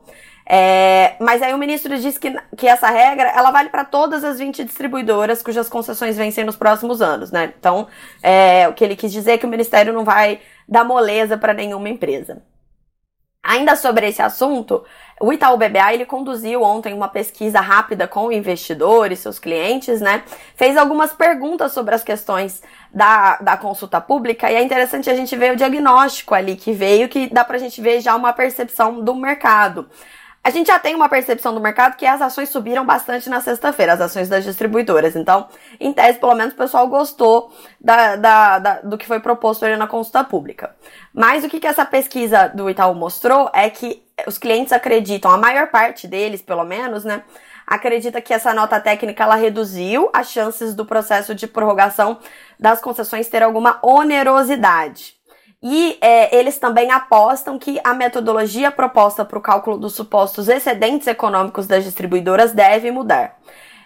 É, 0.50 1.14
mas 1.20 1.42
aí 1.42 1.52
o 1.52 1.58
ministro 1.58 1.98
disse 1.98 2.18
que, 2.18 2.34
que 2.56 2.66
essa 2.66 2.88
regra 2.88 3.28
ela 3.28 3.50
vale 3.50 3.68
para 3.68 3.84
todas 3.84 4.24
as 4.24 4.38
20 4.38 4.64
distribuidoras 4.64 5.42
cujas 5.42 5.68
concessões 5.68 6.16
vencem 6.16 6.42
nos 6.42 6.56
próximos 6.56 7.02
anos, 7.02 7.30
né? 7.30 7.52
Então, 7.58 7.86
é, 8.22 8.66
o 8.66 8.72
que 8.72 8.82
ele 8.82 8.96
quis 8.96 9.12
dizer 9.12 9.32
é 9.32 9.38
que 9.38 9.44
o 9.44 9.48
ministério 9.48 9.92
não 9.92 10.04
vai 10.06 10.40
dar 10.66 10.84
moleza 10.84 11.36
para 11.36 11.52
nenhuma 11.52 11.90
empresa. 11.90 12.42
Ainda 13.42 13.76
sobre 13.76 14.08
esse 14.08 14.22
assunto, 14.22 14.84
o 15.20 15.32
Itaú 15.32 15.56
BBA 15.56 15.94
ele 15.94 16.06
conduziu 16.06 16.62
ontem 16.62 16.94
uma 16.94 17.08
pesquisa 17.08 17.60
rápida 17.60 18.08
com 18.08 18.32
investidores, 18.32 19.18
seus 19.18 19.38
clientes, 19.38 20.00
né? 20.00 20.22
Fez 20.56 20.78
algumas 20.78 21.12
perguntas 21.12 21.72
sobre 21.72 21.94
as 21.94 22.02
questões 22.02 22.62
da, 22.92 23.36
da 23.36 23.56
consulta 23.58 24.00
pública 24.00 24.50
e 24.50 24.56
é 24.56 24.62
interessante 24.62 25.10
a 25.10 25.14
gente 25.14 25.36
ver 25.36 25.52
o 25.52 25.56
diagnóstico 25.56 26.34
ali 26.34 26.56
que 26.56 26.72
veio, 26.72 27.08
que 27.08 27.28
dá 27.28 27.44
pra 27.44 27.58
gente 27.58 27.80
ver 27.82 28.00
já 28.00 28.16
uma 28.16 28.32
percepção 28.32 29.04
do 29.04 29.14
mercado. 29.14 29.88
A 30.42 30.50
gente 30.50 30.68
já 30.68 30.78
tem 30.78 30.94
uma 30.94 31.08
percepção 31.08 31.52
do 31.52 31.60
mercado 31.60 31.96
que 31.96 32.06
as 32.06 32.22
ações 32.22 32.48
subiram 32.48 32.86
bastante 32.86 33.28
na 33.28 33.40
sexta-feira, 33.40 33.92
as 33.92 34.00
ações 34.00 34.28
das 34.28 34.44
distribuidoras. 34.44 35.14
Então, 35.14 35.48
em 35.78 35.92
tese, 35.92 36.18
pelo 36.18 36.34
menos 36.34 36.54
o 36.54 36.56
pessoal 36.56 36.88
gostou 36.88 37.52
da, 37.80 38.16
da, 38.16 38.58
da, 38.58 38.74
do 38.80 38.96
que 38.96 39.06
foi 39.06 39.20
proposto 39.20 39.64
ali 39.64 39.76
na 39.76 39.86
consulta 39.86 40.24
pública. 40.24 40.74
Mas 41.12 41.44
o 41.44 41.48
que, 41.48 41.60
que 41.60 41.66
essa 41.66 41.84
pesquisa 41.84 42.48
do 42.48 42.70
Itaú 42.70 42.94
mostrou 42.94 43.50
é 43.52 43.68
que 43.68 44.02
os 44.26 44.38
clientes 44.38 44.72
acreditam, 44.72 45.30
a 45.30 45.36
maior 45.36 45.68
parte 45.68 46.08
deles, 46.08 46.40
pelo 46.40 46.64
menos, 46.64 47.04
né? 47.04 47.22
Acredita 47.66 48.22
que 48.22 48.32
essa 48.32 48.54
nota 48.54 48.80
técnica 48.80 49.24
ela 49.24 49.34
reduziu 49.34 50.08
as 50.14 50.30
chances 50.30 50.74
do 50.74 50.86
processo 50.86 51.34
de 51.34 51.46
prorrogação 51.46 52.18
das 52.58 52.80
concessões 52.80 53.28
ter 53.28 53.42
alguma 53.42 53.78
onerosidade. 53.82 55.17
E 55.62 55.98
é, 56.00 56.36
eles 56.36 56.58
também 56.58 56.90
apostam 56.90 57.58
que 57.58 57.80
a 57.82 57.92
metodologia 57.92 58.70
proposta 58.70 59.24
para 59.24 59.38
o 59.38 59.42
cálculo 59.42 59.76
dos 59.76 59.94
supostos 59.94 60.48
excedentes 60.48 61.06
econômicos 61.08 61.66
das 61.66 61.84
distribuidoras 61.84 62.52
deve 62.52 62.90
mudar. 62.92 63.36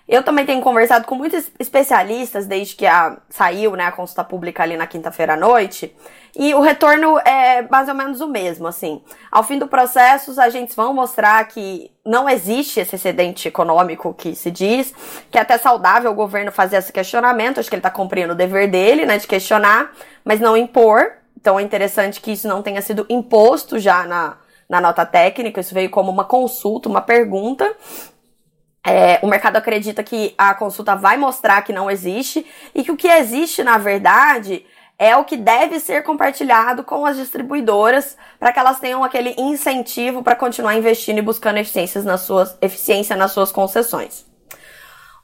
Eu 0.06 0.22
também 0.22 0.44
tenho 0.44 0.60
conversado 0.60 1.06
com 1.06 1.14
muitos 1.14 1.50
especialistas 1.58 2.44
desde 2.46 2.74
que 2.74 2.86
a, 2.86 3.16
saiu 3.30 3.76
né, 3.76 3.86
a 3.86 3.92
consulta 3.92 4.24
pública 4.24 4.62
ali 4.62 4.76
na 4.76 4.86
quinta-feira 4.86 5.34
à 5.34 5.36
noite. 5.36 5.94
E 6.36 6.52
o 6.54 6.60
retorno 6.60 7.18
é 7.20 7.62
mais 7.62 7.88
ou 7.88 7.94
menos 7.94 8.20
o 8.20 8.26
mesmo, 8.26 8.66
assim. 8.66 9.02
Ao 9.30 9.44
fim 9.44 9.58
do 9.58 9.68
processo, 9.68 10.30
os 10.30 10.38
agentes 10.38 10.74
vão 10.74 10.92
mostrar 10.92 11.42
que 11.46 11.90
não 12.04 12.28
existe 12.28 12.80
esse 12.80 12.96
excedente 12.96 13.46
econômico 13.46 14.12
que 14.12 14.34
se 14.34 14.50
diz, 14.50 14.92
que 15.30 15.38
é 15.38 15.40
até 15.40 15.56
saudável 15.56 16.10
o 16.10 16.14
governo 16.14 16.50
fazer 16.50 16.76
esse 16.76 16.92
questionamento, 16.92 17.60
acho 17.60 17.68
que 17.68 17.76
ele 17.76 17.80
está 17.80 17.90
cumprindo 17.90 18.32
o 18.32 18.36
dever 18.36 18.68
dele, 18.68 19.06
né, 19.06 19.16
de 19.18 19.26
questionar, 19.26 19.92
mas 20.24 20.40
não 20.40 20.56
impor. 20.56 21.21
Então 21.42 21.58
é 21.58 21.62
interessante 21.62 22.20
que 22.20 22.30
isso 22.30 22.46
não 22.46 22.62
tenha 22.62 22.80
sido 22.80 23.04
imposto 23.08 23.76
já 23.76 24.06
na, 24.06 24.37
na 24.68 24.80
nota 24.80 25.04
técnica, 25.04 25.61
isso 25.61 25.75
veio 25.75 25.90
como 25.90 26.08
uma 26.08 26.25
consulta, 26.25 26.88
uma 26.88 27.00
pergunta. 27.00 27.68
É, 28.87 29.18
o 29.22 29.26
mercado 29.26 29.56
acredita 29.56 30.04
que 30.04 30.37
a 30.38 30.54
consulta 30.54 30.94
vai 30.94 31.16
mostrar 31.16 31.62
que 31.62 31.72
não 31.72 31.90
existe 31.90 32.46
e 32.72 32.84
que 32.84 32.92
o 32.92 32.96
que 32.96 33.08
existe, 33.08 33.64
na 33.64 33.76
verdade, 33.76 34.64
é 34.96 35.16
o 35.16 35.25
que 35.25 35.37
deve 35.37 35.80
ser 35.80 36.04
compartilhado 36.04 36.84
com 36.84 37.04
as 37.04 37.16
distribuidoras 37.16 38.16
para 38.38 38.52
que 38.52 38.61
elas 38.61 38.78
tenham 38.78 39.02
aquele 39.02 39.34
incentivo 39.37 40.22
para 40.22 40.37
continuar 40.37 40.76
investindo 40.76 41.18
e 41.18 41.22
buscando 41.22 41.58
eficiências 41.58 42.04
nas 42.04 42.20
suas, 42.20 42.56
eficiência 42.62 43.16
nas 43.16 43.32
suas 43.32 43.50
concessões. 43.50 44.25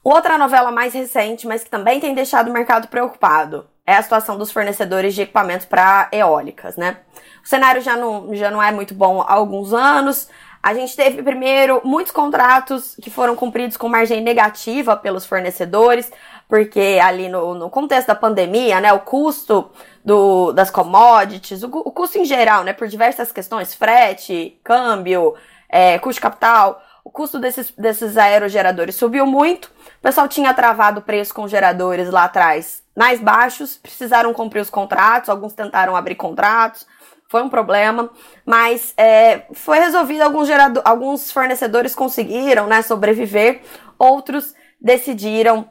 Outra 0.02 0.37
novela 0.37 0.72
mais 0.72 0.94
recente, 0.94 1.46
mas 1.46 1.62
que 1.62 1.70
também 1.70 2.00
tem 2.00 2.12
deixado 2.12 2.48
o 2.48 2.52
mercado 2.52 2.88
preocupado, 2.88 3.68
é 3.88 3.97
a 3.97 4.02
situação 4.02 4.37
dos 4.37 4.50
fornecedores 4.50 5.14
de 5.14 5.23
equipamentos 5.23 5.64
para 5.64 6.11
eólicas, 6.12 6.76
né? 6.76 6.99
O 7.42 7.49
cenário 7.49 7.80
já 7.80 7.97
não, 7.97 8.35
já 8.35 8.50
não 8.50 8.62
é 8.62 8.71
muito 8.71 8.92
bom 8.92 9.23
há 9.23 9.33
alguns 9.33 9.73
anos. 9.73 10.28
A 10.62 10.75
gente 10.75 10.95
teve 10.95 11.23
primeiro 11.23 11.80
muitos 11.83 12.12
contratos 12.12 12.97
que 13.00 13.09
foram 13.09 13.35
cumpridos 13.35 13.78
com 13.78 13.88
margem 13.88 14.21
negativa 14.21 14.95
pelos 14.95 15.25
fornecedores, 15.25 16.12
porque 16.47 17.00
ali 17.02 17.30
no, 17.30 17.54
no 17.54 17.71
contexto 17.71 18.09
da 18.09 18.14
pandemia, 18.14 18.78
né, 18.78 18.92
o 18.92 19.00
custo 19.00 19.71
do, 20.04 20.52
das 20.52 20.71
commodities, 20.71 21.62
o, 21.62 21.68
o 21.68 21.90
custo 21.90 22.18
em 22.18 22.26
geral, 22.26 22.64
né, 22.64 22.75
por 22.75 22.88
diversas 22.88 23.33
questões, 23.33 23.73
frete, 23.73 24.61
câmbio, 24.62 25.35
é, 25.66 25.99
custo 25.99 26.16
de 26.16 26.21
capital, 26.21 26.83
o 27.02 27.11
custo 27.11 27.38
desses, 27.38 27.71
desses 27.71 28.18
aerogeradores 28.18 28.97
subiu 28.97 29.25
muito. 29.25 29.71
Pessoal 30.08 30.26
tinha 30.26 30.54
travado 30.54 31.00
o 31.00 31.02
preço 31.02 31.34
com 31.34 31.46
geradores 31.46 32.08
lá 32.08 32.24
atrás 32.24 32.82
mais 32.96 33.20
baixos, 33.20 33.76
precisaram 33.76 34.32
cumprir 34.32 34.60
os 34.60 34.70
contratos, 34.70 35.28
alguns 35.28 35.52
tentaram 35.52 35.94
abrir 35.94 36.14
contratos, 36.14 36.86
foi 37.28 37.42
um 37.42 37.50
problema, 37.50 38.08
mas 38.42 38.94
é, 38.96 39.42
foi 39.52 39.78
resolvido, 39.78 40.22
alguns, 40.22 40.48
gerador, 40.48 40.82
alguns 40.82 41.30
fornecedores 41.30 41.94
conseguiram 41.94 42.66
né, 42.66 42.80
sobreviver, 42.80 43.60
outros 43.98 44.54
decidiram 44.80 45.68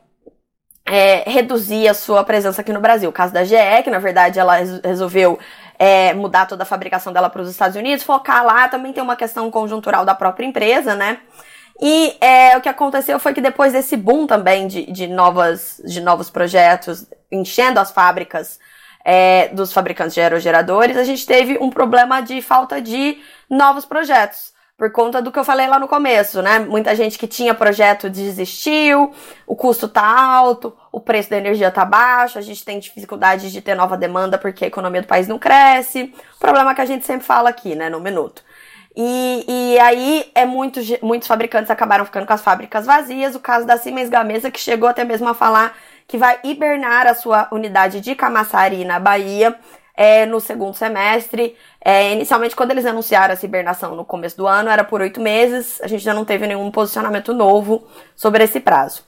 é, 0.86 1.28
reduzir 1.28 1.88
a 1.88 1.96
sua 1.96 2.24
presença 2.24 2.62
aqui 2.62 2.72
no 2.72 2.80
Brasil. 2.80 3.10
O 3.10 3.14
caso 3.14 3.34
da 3.34 3.44
GE, 3.44 3.56
que 3.84 3.90
na 3.90 3.98
verdade 3.98 4.38
ela 4.38 4.58
resolveu 4.84 5.40
é, 5.80 6.14
mudar 6.14 6.46
toda 6.46 6.62
a 6.62 6.68
fabricação 6.68 7.12
dela 7.12 7.28
para 7.28 7.42
os 7.42 7.50
Estados 7.50 7.76
Unidos, 7.76 8.06
focar 8.06 8.46
lá, 8.46 8.70
também 8.70 8.94
tem 8.94 9.02
uma 9.02 9.16
questão 9.16 9.50
conjuntural 9.50 10.06
da 10.06 10.14
própria 10.14 10.46
empresa, 10.46 10.94
né? 10.94 11.22
E 11.80 12.18
é, 12.20 12.58
o 12.58 12.62
que 12.62 12.70
aconteceu 12.70 13.20
foi 13.20 13.34
que 13.34 13.42
depois 13.42 13.74
desse 13.74 13.96
boom 13.96 14.26
também 14.26 14.68
de, 14.68 14.92
de, 14.92 15.08
novas, 15.08 15.82
de 15.86 16.02
novos 16.02 16.30
projetos, 16.30 17.06
enchendo 17.32 17.80
as 17.80 17.92
fábricas 17.92 18.60
é, 19.06 19.50
dos 19.50 19.72
fabricantes 19.72 20.16
de 20.16 20.22
aerogeradores, 20.22 20.98
a 20.98 21.04
gente 21.04 21.26
teve 21.26 21.58
um 21.62 21.70
problema 21.70 22.22
de 22.22 22.42
falta 22.42 22.82
de 22.82 23.20
novos 23.50 23.86
projetos 23.86 24.58
por 24.78 24.92
conta 24.92 25.22
do 25.22 25.32
que 25.32 25.40
eu 25.40 25.44
falei 25.44 25.66
lá 25.68 25.80
no 25.80 25.88
começo, 25.88 26.40
né? 26.42 26.60
Muita 26.60 26.96
gente 26.96 27.18
que 27.18 27.26
tinha 27.26 27.54
projeto 27.56 28.12
desistiu, 28.12 29.12
o 29.48 29.56
custo 29.56 29.88
tá 29.88 30.06
alto, 30.06 30.72
o 30.92 31.00
preço 31.00 31.32
da 31.32 31.38
energia 31.38 31.72
tá 31.72 31.84
baixo, 31.84 32.38
a 32.38 32.42
gente 32.42 32.64
tem 32.64 32.78
dificuldade 32.78 33.52
de 33.52 33.60
ter 33.60 33.74
nova 33.74 33.98
demanda 33.98 34.38
porque 34.38 34.66
a 34.66 34.68
economia 34.68 35.02
do 35.02 35.08
país 35.08 35.28
não 35.28 35.40
cresce. 35.40 36.14
Problema 36.40 36.76
que 36.76 36.82
a 36.82 36.86
gente 36.86 37.08
sempre 37.08 37.26
fala 37.26 37.50
aqui, 37.50 37.74
né, 37.74 37.90
no 37.90 38.00
minuto. 38.00 38.44
E, 39.00 39.46
e 39.48 39.80
aí 39.80 40.32
é 40.34 40.44
muito, 40.44 40.80
muitos 41.04 41.28
fabricantes 41.28 41.70
acabaram 41.70 42.04
ficando 42.04 42.26
com 42.26 42.34
as 42.34 42.42
fábricas 42.42 42.84
vazias. 42.88 43.36
O 43.36 43.40
caso 43.40 43.68
da 43.68 43.78
Siemens 43.78 44.10
Gamesa, 44.10 44.50
que 44.50 44.60
chegou 44.60 44.90
até 44.90 45.04
mesmo 45.04 45.30
a 45.30 45.36
falar 45.36 45.78
que 46.08 46.18
vai 46.18 46.40
hibernar 46.44 47.06
a 47.06 47.14
sua 47.14 47.48
unidade 47.52 48.02
de 48.02 48.16
Camaçari 48.16 48.84
na 48.84 49.00
Bahia 49.00 49.56
é, 49.96 50.26
no 50.26 50.40
segundo 50.40 50.74
semestre. 50.74 51.56
É, 51.80 52.12
inicialmente, 52.12 52.56
quando 52.56 52.72
eles 52.72 52.88
anunciaram 52.88 53.34
essa 53.34 53.46
hibernação 53.46 53.96
no 53.96 54.04
começo 54.04 54.36
do 54.36 54.48
ano, 54.48 54.70
era 54.70 54.84
por 54.84 55.02
oito 55.02 55.22
meses. 55.22 55.80
A 55.82 55.88
gente 55.88 56.00
ainda 56.00 56.18
não 56.18 56.26
teve 56.26 56.48
nenhum 56.48 56.72
posicionamento 56.72 57.36
novo 57.36 57.88
sobre 58.16 58.44
esse 58.46 58.60
prazo. 58.60 59.04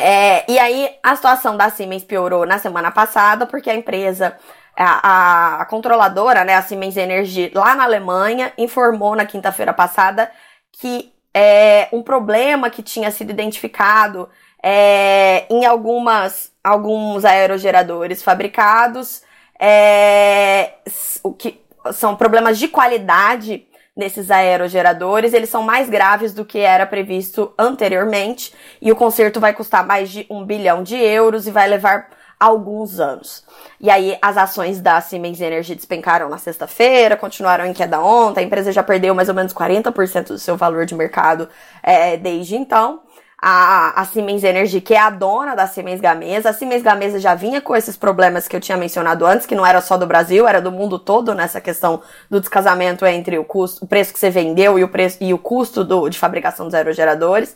É, 0.00 0.50
e 0.50 0.58
aí, 0.58 0.90
a 1.02 1.14
situação 1.14 1.54
da 1.54 1.68
Siemens 1.68 2.02
piorou 2.02 2.46
na 2.46 2.58
semana 2.58 2.90
passada, 2.90 3.44
porque 3.44 3.68
a 3.68 3.74
empresa, 3.74 4.34
a, 4.76 5.60
a 5.60 5.64
controladora, 5.66 6.44
né, 6.44 6.54
a 6.54 6.62
Siemens 6.62 6.96
Energy, 6.96 7.50
lá 7.54 7.74
na 7.74 7.84
Alemanha, 7.84 8.52
informou 8.58 9.14
na 9.14 9.26
quinta-feira 9.26 9.72
passada 9.72 10.30
que 10.72 11.12
é, 11.32 11.88
um 11.92 12.02
problema 12.02 12.70
que 12.70 12.82
tinha 12.82 13.10
sido 13.10 13.30
identificado 13.30 14.28
é, 14.62 15.46
em 15.50 15.64
algumas, 15.64 16.52
alguns 16.62 17.24
aerogeradores 17.24 18.22
fabricados 18.22 19.22
é, 19.58 20.74
o 21.22 21.32
que 21.32 21.60
são 21.92 22.16
problemas 22.16 22.58
de 22.58 22.68
qualidade 22.68 23.66
nesses 23.96 24.30
aerogeradores, 24.30 25.32
eles 25.32 25.48
são 25.48 25.62
mais 25.62 25.88
graves 25.88 26.34
do 26.34 26.44
que 26.44 26.58
era 26.58 26.84
previsto 26.84 27.54
anteriormente, 27.56 28.52
e 28.82 28.90
o 28.90 28.96
conserto 28.96 29.38
vai 29.38 29.52
custar 29.52 29.86
mais 29.86 30.10
de 30.10 30.26
um 30.28 30.44
bilhão 30.44 30.82
de 30.82 30.96
euros 30.96 31.46
e 31.46 31.50
vai 31.52 31.68
levar 31.68 32.08
alguns 32.38 33.00
anos. 33.00 33.44
E 33.80 33.90
aí 33.90 34.16
as 34.20 34.36
ações 34.36 34.80
da 34.80 35.00
Siemens 35.00 35.40
Energy 35.40 35.74
despencaram 35.74 36.28
na 36.28 36.38
sexta-feira, 36.38 37.16
continuaram 37.16 37.66
em 37.66 37.72
queda 37.72 38.00
ontem, 38.00 38.40
a 38.40 38.42
empresa 38.44 38.72
já 38.72 38.82
perdeu 38.82 39.14
mais 39.14 39.28
ou 39.28 39.34
menos 39.34 39.52
40% 39.52 40.28
do 40.28 40.38
seu 40.38 40.56
valor 40.56 40.86
de 40.86 40.94
mercado 40.94 41.48
é, 41.82 42.16
desde 42.16 42.56
então 42.56 43.02
a, 43.46 44.00
a 44.00 44.04
Siemens 44.06 44.42
Energy, 44.42 44.80
que 44.80 44.94
é 44.94 44.98
a 44.98 45.10
dona 45.10 45.54
da 45.54 45.66
Siemens 45.66 46.00
Gamesa. 46.00 46.48
A 46.48 46.52
Siemens 46.54 46.82
Gamesa 46.82 47.20
já 47.20 47.34
vinha 47.34 47.60
com 47.60 47.76
esses 47.76 47.94
problemas 47.94 48.48
que 48.48 48.56
eu 48.56 48.60
tinha 48.60 48.78
mencionado 48.78 49.26
antes, 49.26 49.44
que 49.44 49.54
não 49.54 49.66
era 49.66 49.82
só 49.82 49.98
do 49.98 50.06
Brasil, 50.06 50.48
era 50.48 50.62
do 50.62 50.72
mundo 50.72 50.98
todo 50.98 51.34
nessa 51.34 51.60
questão 51.60 52.00
do 52.30 52.40
descasamento 52.40 53.04
entre 53.04 53.38
o 53.38 53.44
custo, 53.44 53.84
o 53.84 53.88
preço 53.88 54.14
que 54.14 54.18
você 54.18 54.30
vendeu 54.30 54.78
e 54.78 54.84
o 54.84 54.88
preço 54.88 55.18
e 55.20 55.34
o 55.34 55.38
custo 55.38 55.84
do, 55.84 56.08
de 56.08 56.18
fabricação 56.18 56.64
dos 56.64 56.74
aerogeradores. 56.74 57.54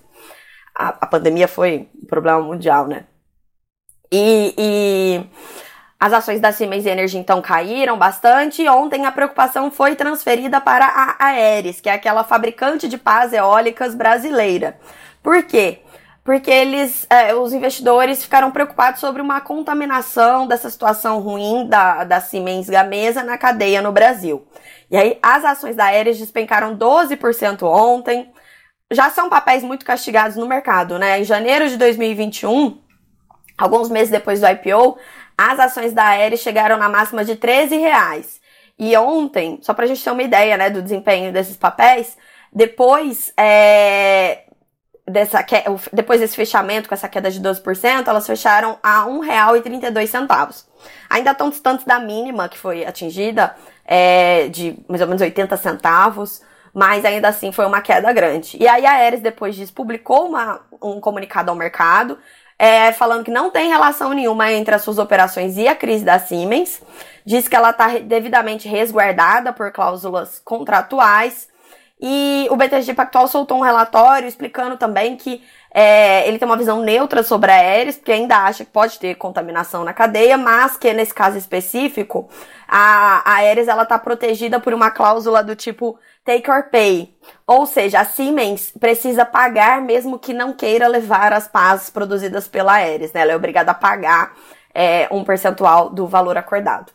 A, 0.79 0.89
a 0.89 1.07
pandemia 1.07 1.49
foi 1.49 1.89
um 2.03 2.07
problema 2.07 2.41
mundial, 2.43 2.87
né? 2.87 3.07
E, 4.11 4.55
e 4.57 5.27
as 6.01 6.13
ações 6.13 6.41
da 6.41 6.53
Siemens 6.53 6.87
Energy 6.87 7.19
então 7.19 7.43
caíram 7.43 7.99
bastante 7.99 8.67
ontem 8.69 9.05
a 9.05 9.13
preocupação 9.13 9.71
foi 9.71 9.97
transferida 9.97 10.61
para 10.61 10.87
a 10.87 11.27
Aeres, 11.27 11.81
que 11.81 11.89
é 11.89 11.93
aquela 11.93 12.23
fabricante 12.23 12.87
de 12.89 12.97
pás 12.97 13.33
eólicas 13.33 13.95
brasileira. 13.95 14.79
Por 15.23 15.43
quê? 15.43 15.81
Porque 16.23 16.51
eles, 16.51 17.07
é, 17.11 17.35
os 17.35 17.53
investidores 17.53 18.23
ficaram 18.23 18.51
preocupados 18.51 19.01
sobre 19.01 19.21
uma 19.21 19.41
contaminação 19.41 20.47
dessa 20.47 20.71
situação 20.71 21.21
ruim 21.21 21.67
da, 21.67 22.05
da 22.05 22.21
Siemens 22.21 22.69
Gamesa 22.69 23.25
na 23.25 23.37
cadeia 23.37 23.83
no 23.83 23.93
Brasil. 23.93 24.47
E 24.91 24.97
aí 24.97 25.19
as 25.23 25.45
ações 25.45 25.75
da 25.75 25.87
Aeres 25.87 26.19
despencaram 26.19 26.77
12% 26.77 27.63
ontem. 27.63 28.31
Já 28.91 29.11
são 29.11 29.29
papéis 29.29 29.63
muito 29.63 29.85
castigados 29.85 30.37
no 30.37 30.47
mercado, 30.47 30.99
né? 30.99 31.19
Em 31.19 31.25
janeiro 31.25 31.69
de 31.69 31.77
2021, 31.77 32.79
alguns 33.59 33.91
meses 33.91 34.11
depois 34.11 34.41
do 34.41 34.47
IPO, 34.47 34.97
as 35.37 35.59
ações 35.59 35.93
da 35.93 36.05
Aeres 36.05 36.41
chegaram 36.41 36.77
na 36.79 36.89
máxima 36.89 37.25
de 37.25 37.37
13 37.37 37.77
reais. 37.77 38.41
E 38.79 38.97
ontem, 38.97 39.59
só 39.61 39.75
para 39.75 39.85
a 39.85 39.89
gente 39.89 40.03
ter 40.03 40.11
uma 40.11 40.23
ideia 40.23 40.57
né, 40.57 40.71
do 40.71 40.81
desempenho 40.81 41.33
desses 41.33 41.57
papéis, 41.57 42.17
depois 42.53 43.33
é, 43.37 44.45
dessa 45.07 45.45
depois 45.93 46.21
desse 46.21 46.37
fechamento 46.37 46.89
com 46.89 46.95
essa 46.95 47.09
queda 47.09 47.31
de 47.31 47.41
12%, 47.41 48.07
elas 48.07 48.27
fecharam 48.27 48.79
a 48.83 49.05
R$ 49.05 49.11
1,32. 49.11 50.65
Ainda 51.11 51.33
estão 51.33 51.51
distantes 51.51 51.85
da 51.85 51.99
mínima 51.99 52.49
que 52.49 52.59
foi 52.59 52.85
atingida, 52.85 53.55
é, 53.85 54.49
de 54.49 54.77
mais 54.89 55.01
ou 55.01 55.09
menos 55.09 55.23
80 55.23 55.57
centavos, 55.57 56.43
mas 56.73 57.05
ainda 57.05 57.29
assim 57.29 57.51
foi 57.51 57.67
uma 57.67 57.81
queda 57.81 58.13
grande. 58.13 58.57
E 58.61 58.69
aí 58.69 58.87
a 58.87 58.93
Ares, 58.93 59.21
depois 59.21 59.57
disso, 59.57 59.73
publicou 59.73 60.29
uma, 60.29 60.61
um 60.83 61.01
comunicado 61.01 61.51
ao 61.51 61.57
mercado, 61.57 62.19
é, 62.59 62.91
falando 62.93 63.25
que 63.25 63.31
não 63.31 63.51
tem 63.51 63.69
relação 63.69 64.13
nenhuma 64.13 64.53
entre 64.53 64.75
as 64.75 64.83
suas 64.83 64.99
operações 64.99 65.57
e 65.57 65.69
a 65.69 65.77
crise 65.77 66.05
da 66.05 66.19
Siemens. 66.19 66.83
Diz 67.25 67.47
que 67.47 67.55
ela 67.55 67.71
está 67.71 67.99
devidamente 67.99 68.67
resguardada 68.69 69.53
por 69.53 69.71
cláusulas 69.71 70.41
contratuais 70.45 71.49
e 72.01 72.47
o 72.51 72.57
BTG 72.57 72.95
Pactual 72.95 73.27
soltou 73.27 73.59
um 73.59 73.63
relatório 73.63 74.29
explicando 74.29 74.77
também 74.77 75.17
que 75.17 75.43
é, 75.75 76.27
ele 76.27 76.39
tem 76.39 76.47
uma 76.47 76.57
visão 76.57 76.83
neutra 76.83 77.23
sobre 77.23 77.51
a 77.51 77.55
Aeres, 77.55 77.97
porque 77.97 78.13
ainda 78.13 78.39
acha 78.39 78.65
que 78.65 78.71
pode 78.71 78.99
ter 78.99 79.17
contaminação 79.17 79.85
na 79.85 79.93
cadeia, 79.93 80.39
mas 80.39 80.77
que 80.77 80.93
nesse 80.93 81.13
caso 81.13 81.37
específico, 81.37 82.29
a, 82.67 83.23
a 83.25 83.35
Aeres 83.37 83.69
ela 83.69 83.83
está 83.83 83.99
protegida 83.99 84.61
por 84.61 84.73
uma 84.73 84.91
cláusula 84.91 85.43
do 85.43 85.55
tipo 85.57 85.99
take 86.29 86.51
or 86.51 86.65
pay. 86.65 87.15
Ou 87.47 87.65
seja, 87.65 88.01
a 88.01 88.05
Siemens 88.05 88.71
precisa 88.79 89.25
pagar 89.25 89.81
mesmo 89.81 90.19
que 90.19 90.35
não 90.35 90.53
queira 90.53 90.87
levar 90.87 91.33
as 91.33 91.49
pás 91.49 91.89
produzidas 91.89 92.47
pela 92.47 92.75
Aeres, 92.75 93.15
né? 93.15 93.23
Ela 93.23 93.33
é 93.33 93.37
obrigada 93.37 93.71
a 93.71 93.75
pagar 93.75 94.37
é, 94.75 95.09
um 95.11 95.25
percentual 95.25 95.89
do 95.89 96.07
valor 96.07 96.37
acordado. 96.37 96.93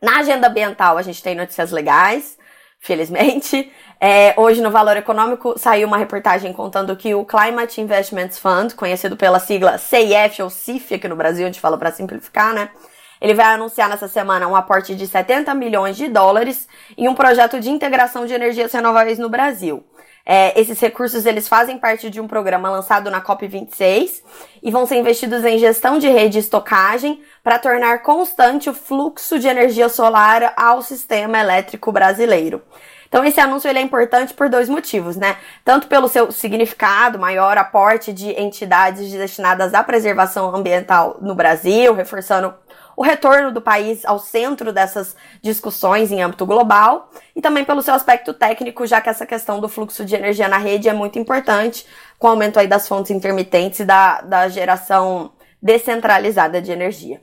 Na 0.00 0.20
agenda 0.20 0.46
ambiental, 0.46 0.96
a 0.96 1.02
gente 1.02 1.20
tem 1.20 1.34
notícias 1.34 1.72
legais, 1.72 2.38
felizmente. 2.78 3.70
É, 4.00 4.32
hoje, 4.36 4.60
no 4.60 4.70
Valor 4.70 4.96
Econômico, 4.96 5.58
saiu 5.58 5.88
uma 5.88 5.96
reportagem 5.96 6.52
contando 6.52 6.94
que 6.94 7.16
o 7.16 7.24
Climate 7.24 7.80
Investments 7.80 8.38
Fund, 8.38 8.72
conhecido 8.76 9.16
pela 9.16 9.40
sigla 9.40 9.76
CIF 9.76 10.40
ou 10.40 10.48
CIF 10.48 10.94
aqui 10.94 11.08
no 11.08 11.16
Brasil, 11.16 11.42
a 11.42 11.48
gente 11.48 11.58
fala 11.58 11.76
para 11.76 11.90
simplificar, 11.90 12.54
né? 12.54 12.70
Ele 13.20 13.34
vai 13.34 13.46
anunciar 13.46 13.88
nessa 13.88 14.08
semana 14.08 14.46
um 14.46 14.56
aporte 14.56 14.94
de 14.94 15.06
70 15.06 15.54
milhões 15.54 15.96
de 15.96 16.08
dólares 16.08 16.68
em 16.96 17.08
um 17.08 17.14
projeto 17.14 17.60
de 17.60 17.70
integração 17.70 18.26
de 18.26 18.34
energias 18.34 18.72
renováveis 18.72 19.18
no 19.18 19.28
Brasil. 19.28 19.84
É, 20.30 20.60
esses 20.60 20.78
recursos 20.78 21.24
eles 21.24 21.48
fazem 21.48 21.78
parte 21.78 22.10
de 22.10 22.20
um 22.20 22.28
programa 22.28 22.68
lançado 22.68 23.10
na 23.10 23.18
COP26 23.18 24.22
e 24.62 24.70
vão 24.70 24.84
ser 24.84 24.96
investidos 24.96 25.42
em 25.42 25.58
gestão 25.58 25.98
de 25.98 26.06
rede 26.06 26.36
e 26.36 26.40
estocagem 26.40 27.22
para 27.42 27.58
tornar 27.58 28.02
constante 28.02 28.68
o 28.68 28.74
fluxo 28.74 29.38
de 29.38 29.48
energia 29.48 29.88
solar 29.88 30.52
ao 30.54 30.82
sistema 30.82 31.40
elétrico 31.40 31.90
brasileiro. 31.90 32.62
Então 33.08 33.24
esse 33.24 33.40
anúncio 33.40 33.70
ele 33.70 33.78
é 33.78 33.82
importante 33.82 34.34
por 34.34 34.50
dois 34.50 34.68
motivos, 34.68 35.16
né? 35.16 35.38
Tanto 35.64 35.86
pelo 35.86 36.08
seu 36.08 36.30
significado, 36.30 37.18
maior 37.18 37.56
aporte 37.56 38.12
de 38.12 38.30
entidades 38.38 39.10
destinadas 39.10 39.72
à 39.72 39.82
preservação 39.82 40.54
ambiental 40.54 41.16
no 41.22 41.34
Brasil, 41.34 41.94
reforçando 41.94 42.54
o 42.98 43.02
retorno 43.04 43.52
do 43.52 43.60
país 43.60 44.04
ao 44.04 44.18
centro 44.18 44.72
dessas 44.72 45.14
discussões 45.40 46.10
em 46.10 46.20
âmbito 46.20 46.44
global 46.44 47.08
e 47.36 47.40
também 47.40 47.64
pelo 47.64 47.80
seu 47.80 47.94
aspecto 47.94 48.34
técnico, 48.34 48.84
já 48.88 49.00
que 49.00 49.08
essa 49.08 49.24
questão 49.24 49.60
do 49.60 49.68
fluxo 49.68 50.04
de 50.04 50.16
energia 50.16 50.48
na 50.48 50.58
rede 50.58 50.88
é 50.88 50.92
muito 50.92 51.16
importante, 51.16 51.86
com 52.18 52.26
o 52.26 52.30
aumento 52.30 52.58
aí 52.58 52.66
das 52.66 52.88
fontes 52.88 53.12
intermitentes 53.12 53.78
e 53.78 53.84
da, 53.84 54.20
da 54.22 54.48
geração 54.48 55.30
descentralizada 55.62 56.60
de 56.60 56.72
energia. 56.72 57.22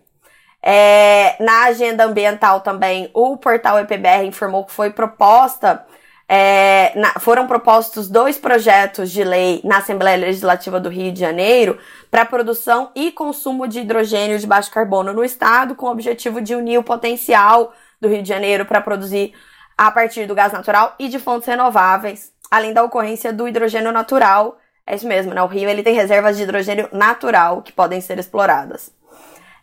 É, 0.64 1.36
na 1.44 1.66
agenda 1.66 2.06
ambiental 2.06 2.62
também, 2.62 3.12
o 3.14 3.36
portal 3.36 3.78
EPBR 3.78 4.24
informou 4.26 4.64
que 4.64 4.72
foi 4.72 4.92
proposta 4.92 5.86
é, 6.28 6.92
na, 6.96 7.20
foram 7.20 7.46
propostos 7.46 8.10
dois 8.10 8.38
projetos 8.38 9.12
de 9.12 9.24
lei 9.24 9.62
na 9.64 9.78
Assembleia 9.78 10.18
Legislativa 10.18 10.80
do 10.80 10.90
Rio 10.90 11.12
de 11.12 11.20
Janeiro 11.20 11.78
para 12.10 12.26
produção 12.26 12.92
e 12.96 13.12
consumo 13.12 13.68
de 13.68 13.82
hidrogênio 13.82 14.40
de 14.40 14.48
baixo 14.48 14.72
carbono 14.72 15.14
no 15.14 15.24
estado, 15.24 15.76
com 15.76 15.86
o 15.86 15.92
objetivo 15.92 16.42
de 16.42 16.56
unir 16.56 16.80
o 16.80 16.84
potencial 16.84 17.74
do 18.02 18.08
Rio 18.08 18.24
de 18.24 18.30
Janeiro 18.30 18.66
para 18.66 18.82
produzir 18.82 19.34
a 19.78 19.92
partir 19.92 20.26
do 20.26 20.34
gás 20.34 20.52
natural 20.52 20.96
e 20.98 21.08
de 21.08 21.20
fontes 21.20 21.48
renováveis, 21.48 22.32
além 22.50 22.74
da 22.74 22.84
ocorrência 22.84 23.32
do 23.32 23.48
hidrogênio 23.48 23.92
natural. 23.92 24.58
É 24.88 24.96
isso 24.96 25.08
mesmo, 25.08 25.34
né? 25.34 25.42
O 25.42 25.48
Rio 25.48 25.70
ele 25.70 25.84
tem 25.84 25.94
reservas 25.94 26.38
de 26.38 26.44
hidrogênio 26.44 26.90
natural 26.92 27.62
que 27.62 27.72
podem 27.72 28.02
ser 28.02 28.18
exploradas. 28.18 28.92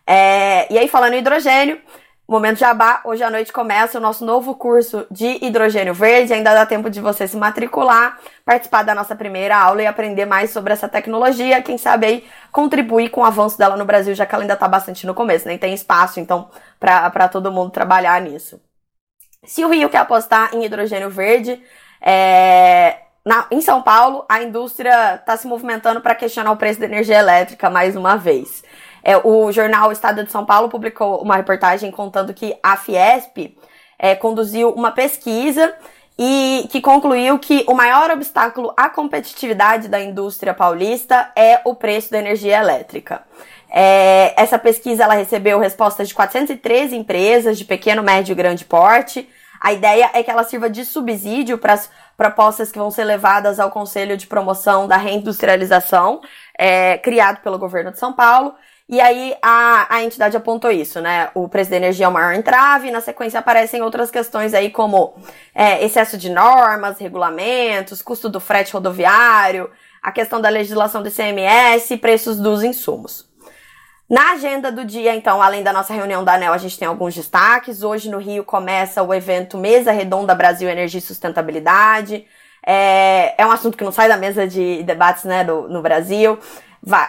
É, 0.05 0.71
e 0.71 0.77
aí, 0.77 0.87
falando 0.87 1.13
em 1.13 1.19
hidrogênio, 1.19 1.79
Momento 2.33 2.57
Jabá, 2.57 2.99
hoje 3.03 3.21
à 3.21 3.29
noite 3.29 3.53
começa 3.53 3.99
o 3.99 4.01
nosso 4.01 4.25
novo 4.25 4.55
curso 4.55 5.05
de 5.11 5.37
hidrogênio 5.45 5.93
verde. 5.93 6.33
Ainda 6.33 6.51
dá 6.51 6.65
tempo 6.65 6.89
de 6.89 6.99
você 6.99 7.27
se 7.27 7.37
matricular, 7.37 8.17
participar 8.43 8.81
da 8.81 8.95
nossa 8.95 9.15
primeira 9.15 9.55
aula 9.55 9.83
e 9.83 9.85
aprender 9.85 10.25
mais 10.25 10.49
sobre 10.49 10.73
essa 10.73 10.89
tecnologia. 10.89 11.61
Quem 11.61 11.77
sabe 11.77 12.07
aí 12.07 12.27
contribuir 12.51 13.09
com 13.09 13.21
o 13.21 13.23
avanço 13.23 13.55
dela 13.55 13.77
no 13.77 13.85
Brasil, 13.85 14.15
já 14.15 14.25
que 14.25 14.33
ela 14.33 14.43
ainda 14.43 14.55
está 14.55 14.67
bastante 14.67 15.05
no 15.05 15.13
começo, 15.13 15.45
nem 15.45 15.57
né? 15.57 15.61
tem 15.61 15.75
espaço, 15.75 16.19
então, 16.19 16.49
para 16.79 17.27
todo 17.27 17.51
mundo 17.51 17.69
trabalhar 17.69 18.19
nisso. 18.19 18.59
Se 19.45 19.63
o 19.63 19.69
Rio 19.69 19.87
quer 19.87 19.99
apostar 19.99 20.55
em 20.55 20.65
hidrogênio 20.65 21.11
verde, 21.11 21.61
é, 22.01 22.97
na, 23.23 23.45
em 23.51 23.61
São 23.61 23.79
Paulo, 23.83 24.25
a 24.27 24.41
indústria 24.41 25.17
está 25.17 25.37
se 25.37 25.45
movimentando 25.45 26.01
para 26.01 26.15
questionar 26.15 26.51
o 26.51 26.57
preço 26.57 26.79
da 26.79 26.87
energia 26.87 27.19
elétrica 27.19 27.69
mais 27.69 27.95
uma 27.95 28.15
vez. 28.15 28.63
É, 29.03 29.17
o 29.17 29.51
jornal 29.51 29.91
Estado 29.91 30.23
de 30.23 30.31
São 30.31 30.45
Paulo 30.45 30.69
publicou 30.69 31.21
uma 31.21 31.35
reportagem 31.35 31.91
contando 31.91 32.33
que 32.33 32.57
a 32.63 32.77
Fiesp 32.77 33.57
é, 33.99 34.15
conduziu 34.15 34.69
uma 34.69 34.91
pesquisa 34.91 35.75
e 36.17 36.67
que 36.71 36.79
concluiu 36.79 37.39
que 37.39 37.65
o 37.67 37.73
maior 37.73 38.11
obstáculo 38.11 38.73
à 38.77 38.89
competitividade 38.89 39.87
da 39.87 39.99
indústria 39.99 40.53
paulista 40.53 41.31
é 41.35 41.59
o 41.65 41.75
preço 41.75 42.11
da 42.11 42.19
energia 42.19 42.57
elétrica. 42.57 43.23
É, 43.69 44.39
essa 44.41 44.59
pesquisa 44.59 45.03
ela 45.03 45.15
recebeu 45.15 45.57
respostas 45.57 46.07
de 46.07 46.13
413 46.13 46.95
empresas 46.95 47.57
de 47.57 47.65
pequeno, 47.65 48.03
médio 48.03 48.33
e 48.33 48.35
grande 48.35 48.63
porte. 48.63 49.27
A 49.59 49.73
ideia 49.73 50.11
é 50.13 50.21
que 50.21 50.29
ela 50.29 50.43
sirva 50.43 50.69
de 50.69 50.85
subsídio 50.85 51.57
para 51.57 51.73
as 51.73 51.89
propostas 52.15 52.71
que 52.71 52.77
vão 52.77 52.91
ser 52.91 53.05
levadas 53.05 53.59
ao 53.59 53.71
Conselho 53.71 54.15
de 54.15 54.27
Promoção 54.27 54.87
da 54.87 54.97
Reindustrialização, 54.97 56.21
é, 56.59 56.97
criado 56.99 57.41
pelo 57.41 57.57
governo 57.57 57.91
de 57.91 57.97
São 57.97 58.13
Paulo, 58.13 58.53
e 58.87 58.99
aí 58.99 59.35
a, 59.41 59.95
a 59.95 60.03
entidade 60.03 60.35
apontou 60.35 60.69
isso, 60.69 60.99
né? 60.99 61.29
O 61.33 61.47
preço 61.47 61.69
da 61.69 61.77
energia 61.77 62.05
é 62.05 62.09
o 62.09 62.11
maior 62.11 62.33
entrave, 62.33 62.89
e 62.89 62.91
na 62.91 62.99
sequência 62.99 63.39
aparecem 63.39 63.81
outras 63.81 64.11
questões 64.11 64.53
aí 64.53 64.69
como 64.69 65.15
é, 65.55 65.83
excesso 65.83 66.17
de 66.17 66.29
normas, 66.29 66.99
regulamentos, 66.99 68.01
custo 68.01 68.27
do 68.27 68.41
frete 68.41 68.73
rodoviário, 68.73 69.71
a 70.01 70.11
questão 70.11 70.41
da 70.41 70.49
legislação 70.49 71.01
do 71.01 71.07
ICMS 71.07 71.93
e 71.93 71.97
preços 71.97 72.37
dos 72.37 72.61
insumos. 72.61 73.31
Na 74.09 74.33
agenda 74.33 74.69
do 74.69 74.83
dia, 74.83 75.15
então, 75.15 75.41
além 75.41 75.63
da 75.63 75.71
nossa 75.71 75.93
reunião 75.93 76.23
da 76.23 76.33
ANEL, 76.33 76.53
a 76.53 76.57
gente 76.57 76.77
tem 76.77 76.87
alguns 76.87 77.15
destaques. 77.15 77.83
Hoje 77.83 78.11
no 78.11 78.19
Rio 78.19 78.43
começa 78.43 79.01
o 79.01 79.13
evento 79.13 79.57
Mesa 79.57 79.93
Redonda 79.93 80.35
Brasil 80.35 80.69
Energia 80.69 80.99
e 80.99 81.01
Sustentabilidade. 81.01 82.27
É, 82.65 83.33
é 83.41 83.45
um 83.45 83.51
assunto 83.51 83.77
que 83.77 83.83
não 83.83 83.91
sai 83.91 84.09
da 84.09 84.17
mesa 84.17 84.45
de 84.45 84.83
debates 84.83 85.23
né, 85.23 85.43
do, 85.43 85.69
no 85.69 85.81
Brasil 85.81 86.37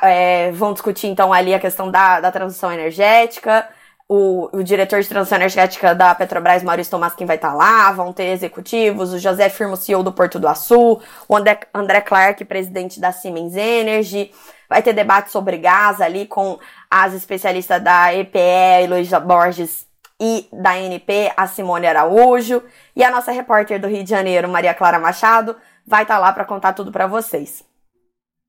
é, 0.02 0.52
vão 0.52 0.72
discutir 0.72 1.08
então 1.08 1.32
ali 1.32 1.54
a 1.54 1.60
questão 1.60 1.90
da, 1.90 2.20
da 2.20 2.30
transição 2.30 2.72
energética. 2.72 3.68
O, 4.06 4.50
o, 4.52 4.62
diretor 4.62 5.00
de 5.00 5.08
transição 5.08 5.38
energética 5.38 5.94
da 5.94 6.14
Petrobras, 6.14 6.62
Maurício 6.62 6.90
Tomás, 6.90 7.14
quem 7.14 7.26
vai 7.26 7.36
estar 7.36 7.50
tá 7.50 7.54
lá, 7.54 7.90
vão 7.90 8.12
ter 8.12 8.24
executivos, 8.24 9.14
o 9.14 9.18
José 9.18 9.48
Firmo, 9.48 9.78
CEO 9.78 10.02
do 10.02 10.12
Porto 10.12 10.38
do 10.38 10.46
Açu, 10.46 11.00
o 11.26 11.36
André, 11.36 11.60
André 11.72 12.02
Clark, 12.02 12.44
presidente 12.44 13.00
da 13.00 13.12
Siemens 13.12 13.56
Energy, 13.56 14.30
vai 14.68 14.82
ter 14.82 14.92
debate 14.92 15.30
sobre 15.30 15.56
gás 15.56 16.02
ali 16.02 16.26
com 16.26 16.58
as 16.90 17.14
especialistas 17.14 17.82
da 17.82 18.14
EPE, 18.14 18.82
Heloísa 18.82 19.18
Borges, 19.18 19.86
e 20.20 20.48
da 20.52 20.78
NP, 20.78 21.32
a 21.36 21.46
Simone 21.46 21.86
Araújo, 21.86 22.62
e 22.94 23.02
a 23.02 23.10
nossa 23.10 23.32
repórter 23.32 23.80
do 23.80 23.88
Rio 23.88 24.04
de 24.04 24.10
Janeiro, 24.10 24.48
Maria 24.48 24.74
Clara 24.74 24.98
Machado, 24.98 25.56
vai 25.86 26.02
estar 26.02 26.16
tá 26.16 26.20
lá 26.20 26.32
para 26.32 26.44
contar 26.44 26.74
tudo 26.74 26.92
para 26.92 27.06
vocês. 27.06 27.64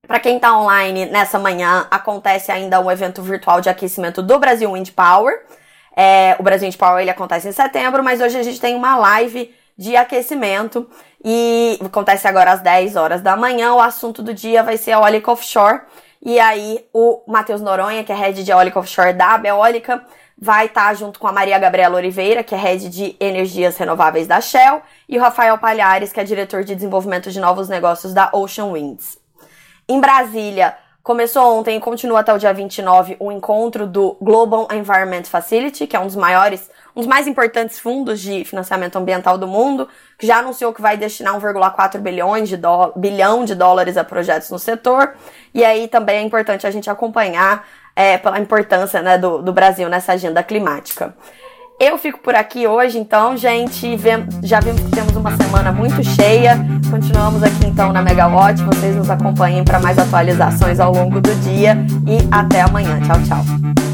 Para 0.08 0.20
quem 0.20 0.36
está 0.36 0.58
online 0.58 1.08
nessa 1.08 1.40
manhã, 1.40 1.88
acontece 1.90 2.52
ainda 2.52 2.80
um 2.80 2.92
evento 2.92 3.22
virtual 3.22 3.60
de 3.60 3.70
aquecimento 3.70 4.22
do 4.22 4.38
Brasil 4.38 4.72
Wind 4.72 4.92
Power. 4.92 5.44
É, 5.96 6.36
o 6.38 6.44
Brasil 6.44 6.68
Wind 6.68 6.78
Power 6.78 7.02
ele 7.02 7.10
acontece 7.10 7.48
em 7.48 7.52
setembro, 7.52 8.04
mas 8.04 8.22
hoje 8.22 8.38
a 8.38 8.44
gente 8.44 8.60
tem 8.60 8.76
uma 8.76 8.96
live 8.98 9.54
de 9.78 9.96
aquecimento 9.96 10.88
e 11.24 11.80
acontece 11.84 12.28
agora 12.28 12.52
às 12.52 12.62
10 12.62 12.96
horas 12.96 13.22
da 13.22 13.36
manhã. 13.36 13.74
O 13.74 13.82
assunto 13.82 14.22
do 14.22 14.34
dia 14.34 14.62
vai 14.62 14.78
ser 14.78 14.92
eólica 14.92 15.32
offshore. 15.32 15.82
E 16.22 16.40
aí 16.40 16.86
o 16.94 17.24
Matheus 17.28 17.62
Noronha, 17.62 18.04
que 18.04 18.12
é 18.12 18.16
head 18.16 18.44
de 18.44 18.52
eólica 18.52 18.80
offshore 18.80 19.14
da 19.14 19.38
Beólica, 19.38 20.04
vai 20.38 20.68
estar 20.68 20.88
tá 20.88 20.94
junto 20.94 21.20
com 21.20 21.28
a 21.28 21.32
Maria 21.32 21.58
Gabriela 21.58 21.98
Oliveira, 21.98 22.44
que 22.44 22.54
é 22.54 22.58
head 22.58 22.90
de 22.90 23.16
energias 23.20 23.78
renováveis 23.78 24.28
da 24.28 24.42
Shell, 24.42 24.82
e 25.08 25.18
o 25.18 25.22
Rafael 25.22 25.58
Palhares, 25.58 26.12
que 26.12 26.20
é 26.20 26.24
diretor 26.24 26.64
de 26.64 26.76
desenvolvimento 26.76 27.32
de 27.32 27.40
novos 27.40 27.70
negócios 27.70 28.14
da 28.14 28.30
Ocean 28.34 28.72
Winds. 28.72 29.25
Em 29.88 30.02
Brasília, 30.02 30.76
começou 31.04 31.60
ontem 31.60 31.78
e 31.78 31.80
continua 31.80 32.22
até 32.22 32.34
o 32.34 32.40
dia 32.40 32.52
29 32.52 33.18
o 33.20 33.32
encontro 33.32 33.86
do 33.86 34.18
Global 34.20 34.68
Environment 34.72 35.26
Facility, 35.26 35.86
que 35.86 35.96
é 35.96 36.00
um 36.00 36.08
dos 36.08 36.16
maiores, 36.16 36.72
um 36.96 37.02
dos 37.02 37.08
mais 37.08 37.28
importantes 37.28 37.78
fundos 37.78 38.20
de 38.20 38.44
financiamento 38.46 38.96
ambiental 38.96 39.38
do 39.38 39.48
mundo, 39.48 39.88
que 40.18 40.26
já 40.26 40.40
anunciou 40.40 40.74
que 40.74 40.82
vai 40.82 40.98
destinar 40.98 41.40
1,4 41.40 42.00
bilhões 42.00 42.50
de 42.50 42.58
bilhão 42.96 43.46
de 43.46 43.54
dólares 43.54 43.96
a 43.96 44.04
projetos 44.04 44.50
no 44.50 44.58
setor. 44.58 45.14
E 45.54 45.64
aí 45.64 45.88
também 45.88 46.18
é 46.18 46.22
importante 46.22 46.66
a 46.66 46.72
gente 46.72 46.90
acompanhar 46.90 47.68
é, 47.96 48.18
pela 48.18 48.40
importância 48.40 49.04
né, 49.04 49.20
do, 49.20 49.40
do 49.40 49.54
Brasil 49.54 49.88
nessa 49.88 50.14
agenda 50.14 50.42
climática. 50.42 51.16
Eu 51.80 51.98
fico 51.98 52.20
por 52.20 52.34
aqui 52.34 52.66
hoje, 52.66 52.98
então, 52.98 53.36
gente. 53.36 53.98
Já 54.44 54.62
vimos 54.62 54.82
que 54.82 54.92
temos 54.92 55.16
uma 55.16 55.36
semana 55.36 55.74
muito 55.74 56.02
cheia. 56.04 56.58
Continuamos 56.90 57.44
aqui 57.44 57.68
então 57.68 57.92
na 57.92 58.02
Megawatt. 58.02 58.62
Vocês 58.64 58.96
nos 58.96 59.10
acompanhem 59.10 59.64
para 59.64 59.80
mais 59.80 59.98
atualizações 60.00 60.80
ao 60.80 60.94
longo 60.94 61.20
do 61.20 61.36
dia 61.42 61.78
e 62.08 62.26
até 62.32 62.62
amanhã. 62.62 63.02
Tchau, 63.02 63.18
tchau. 63.24 63.85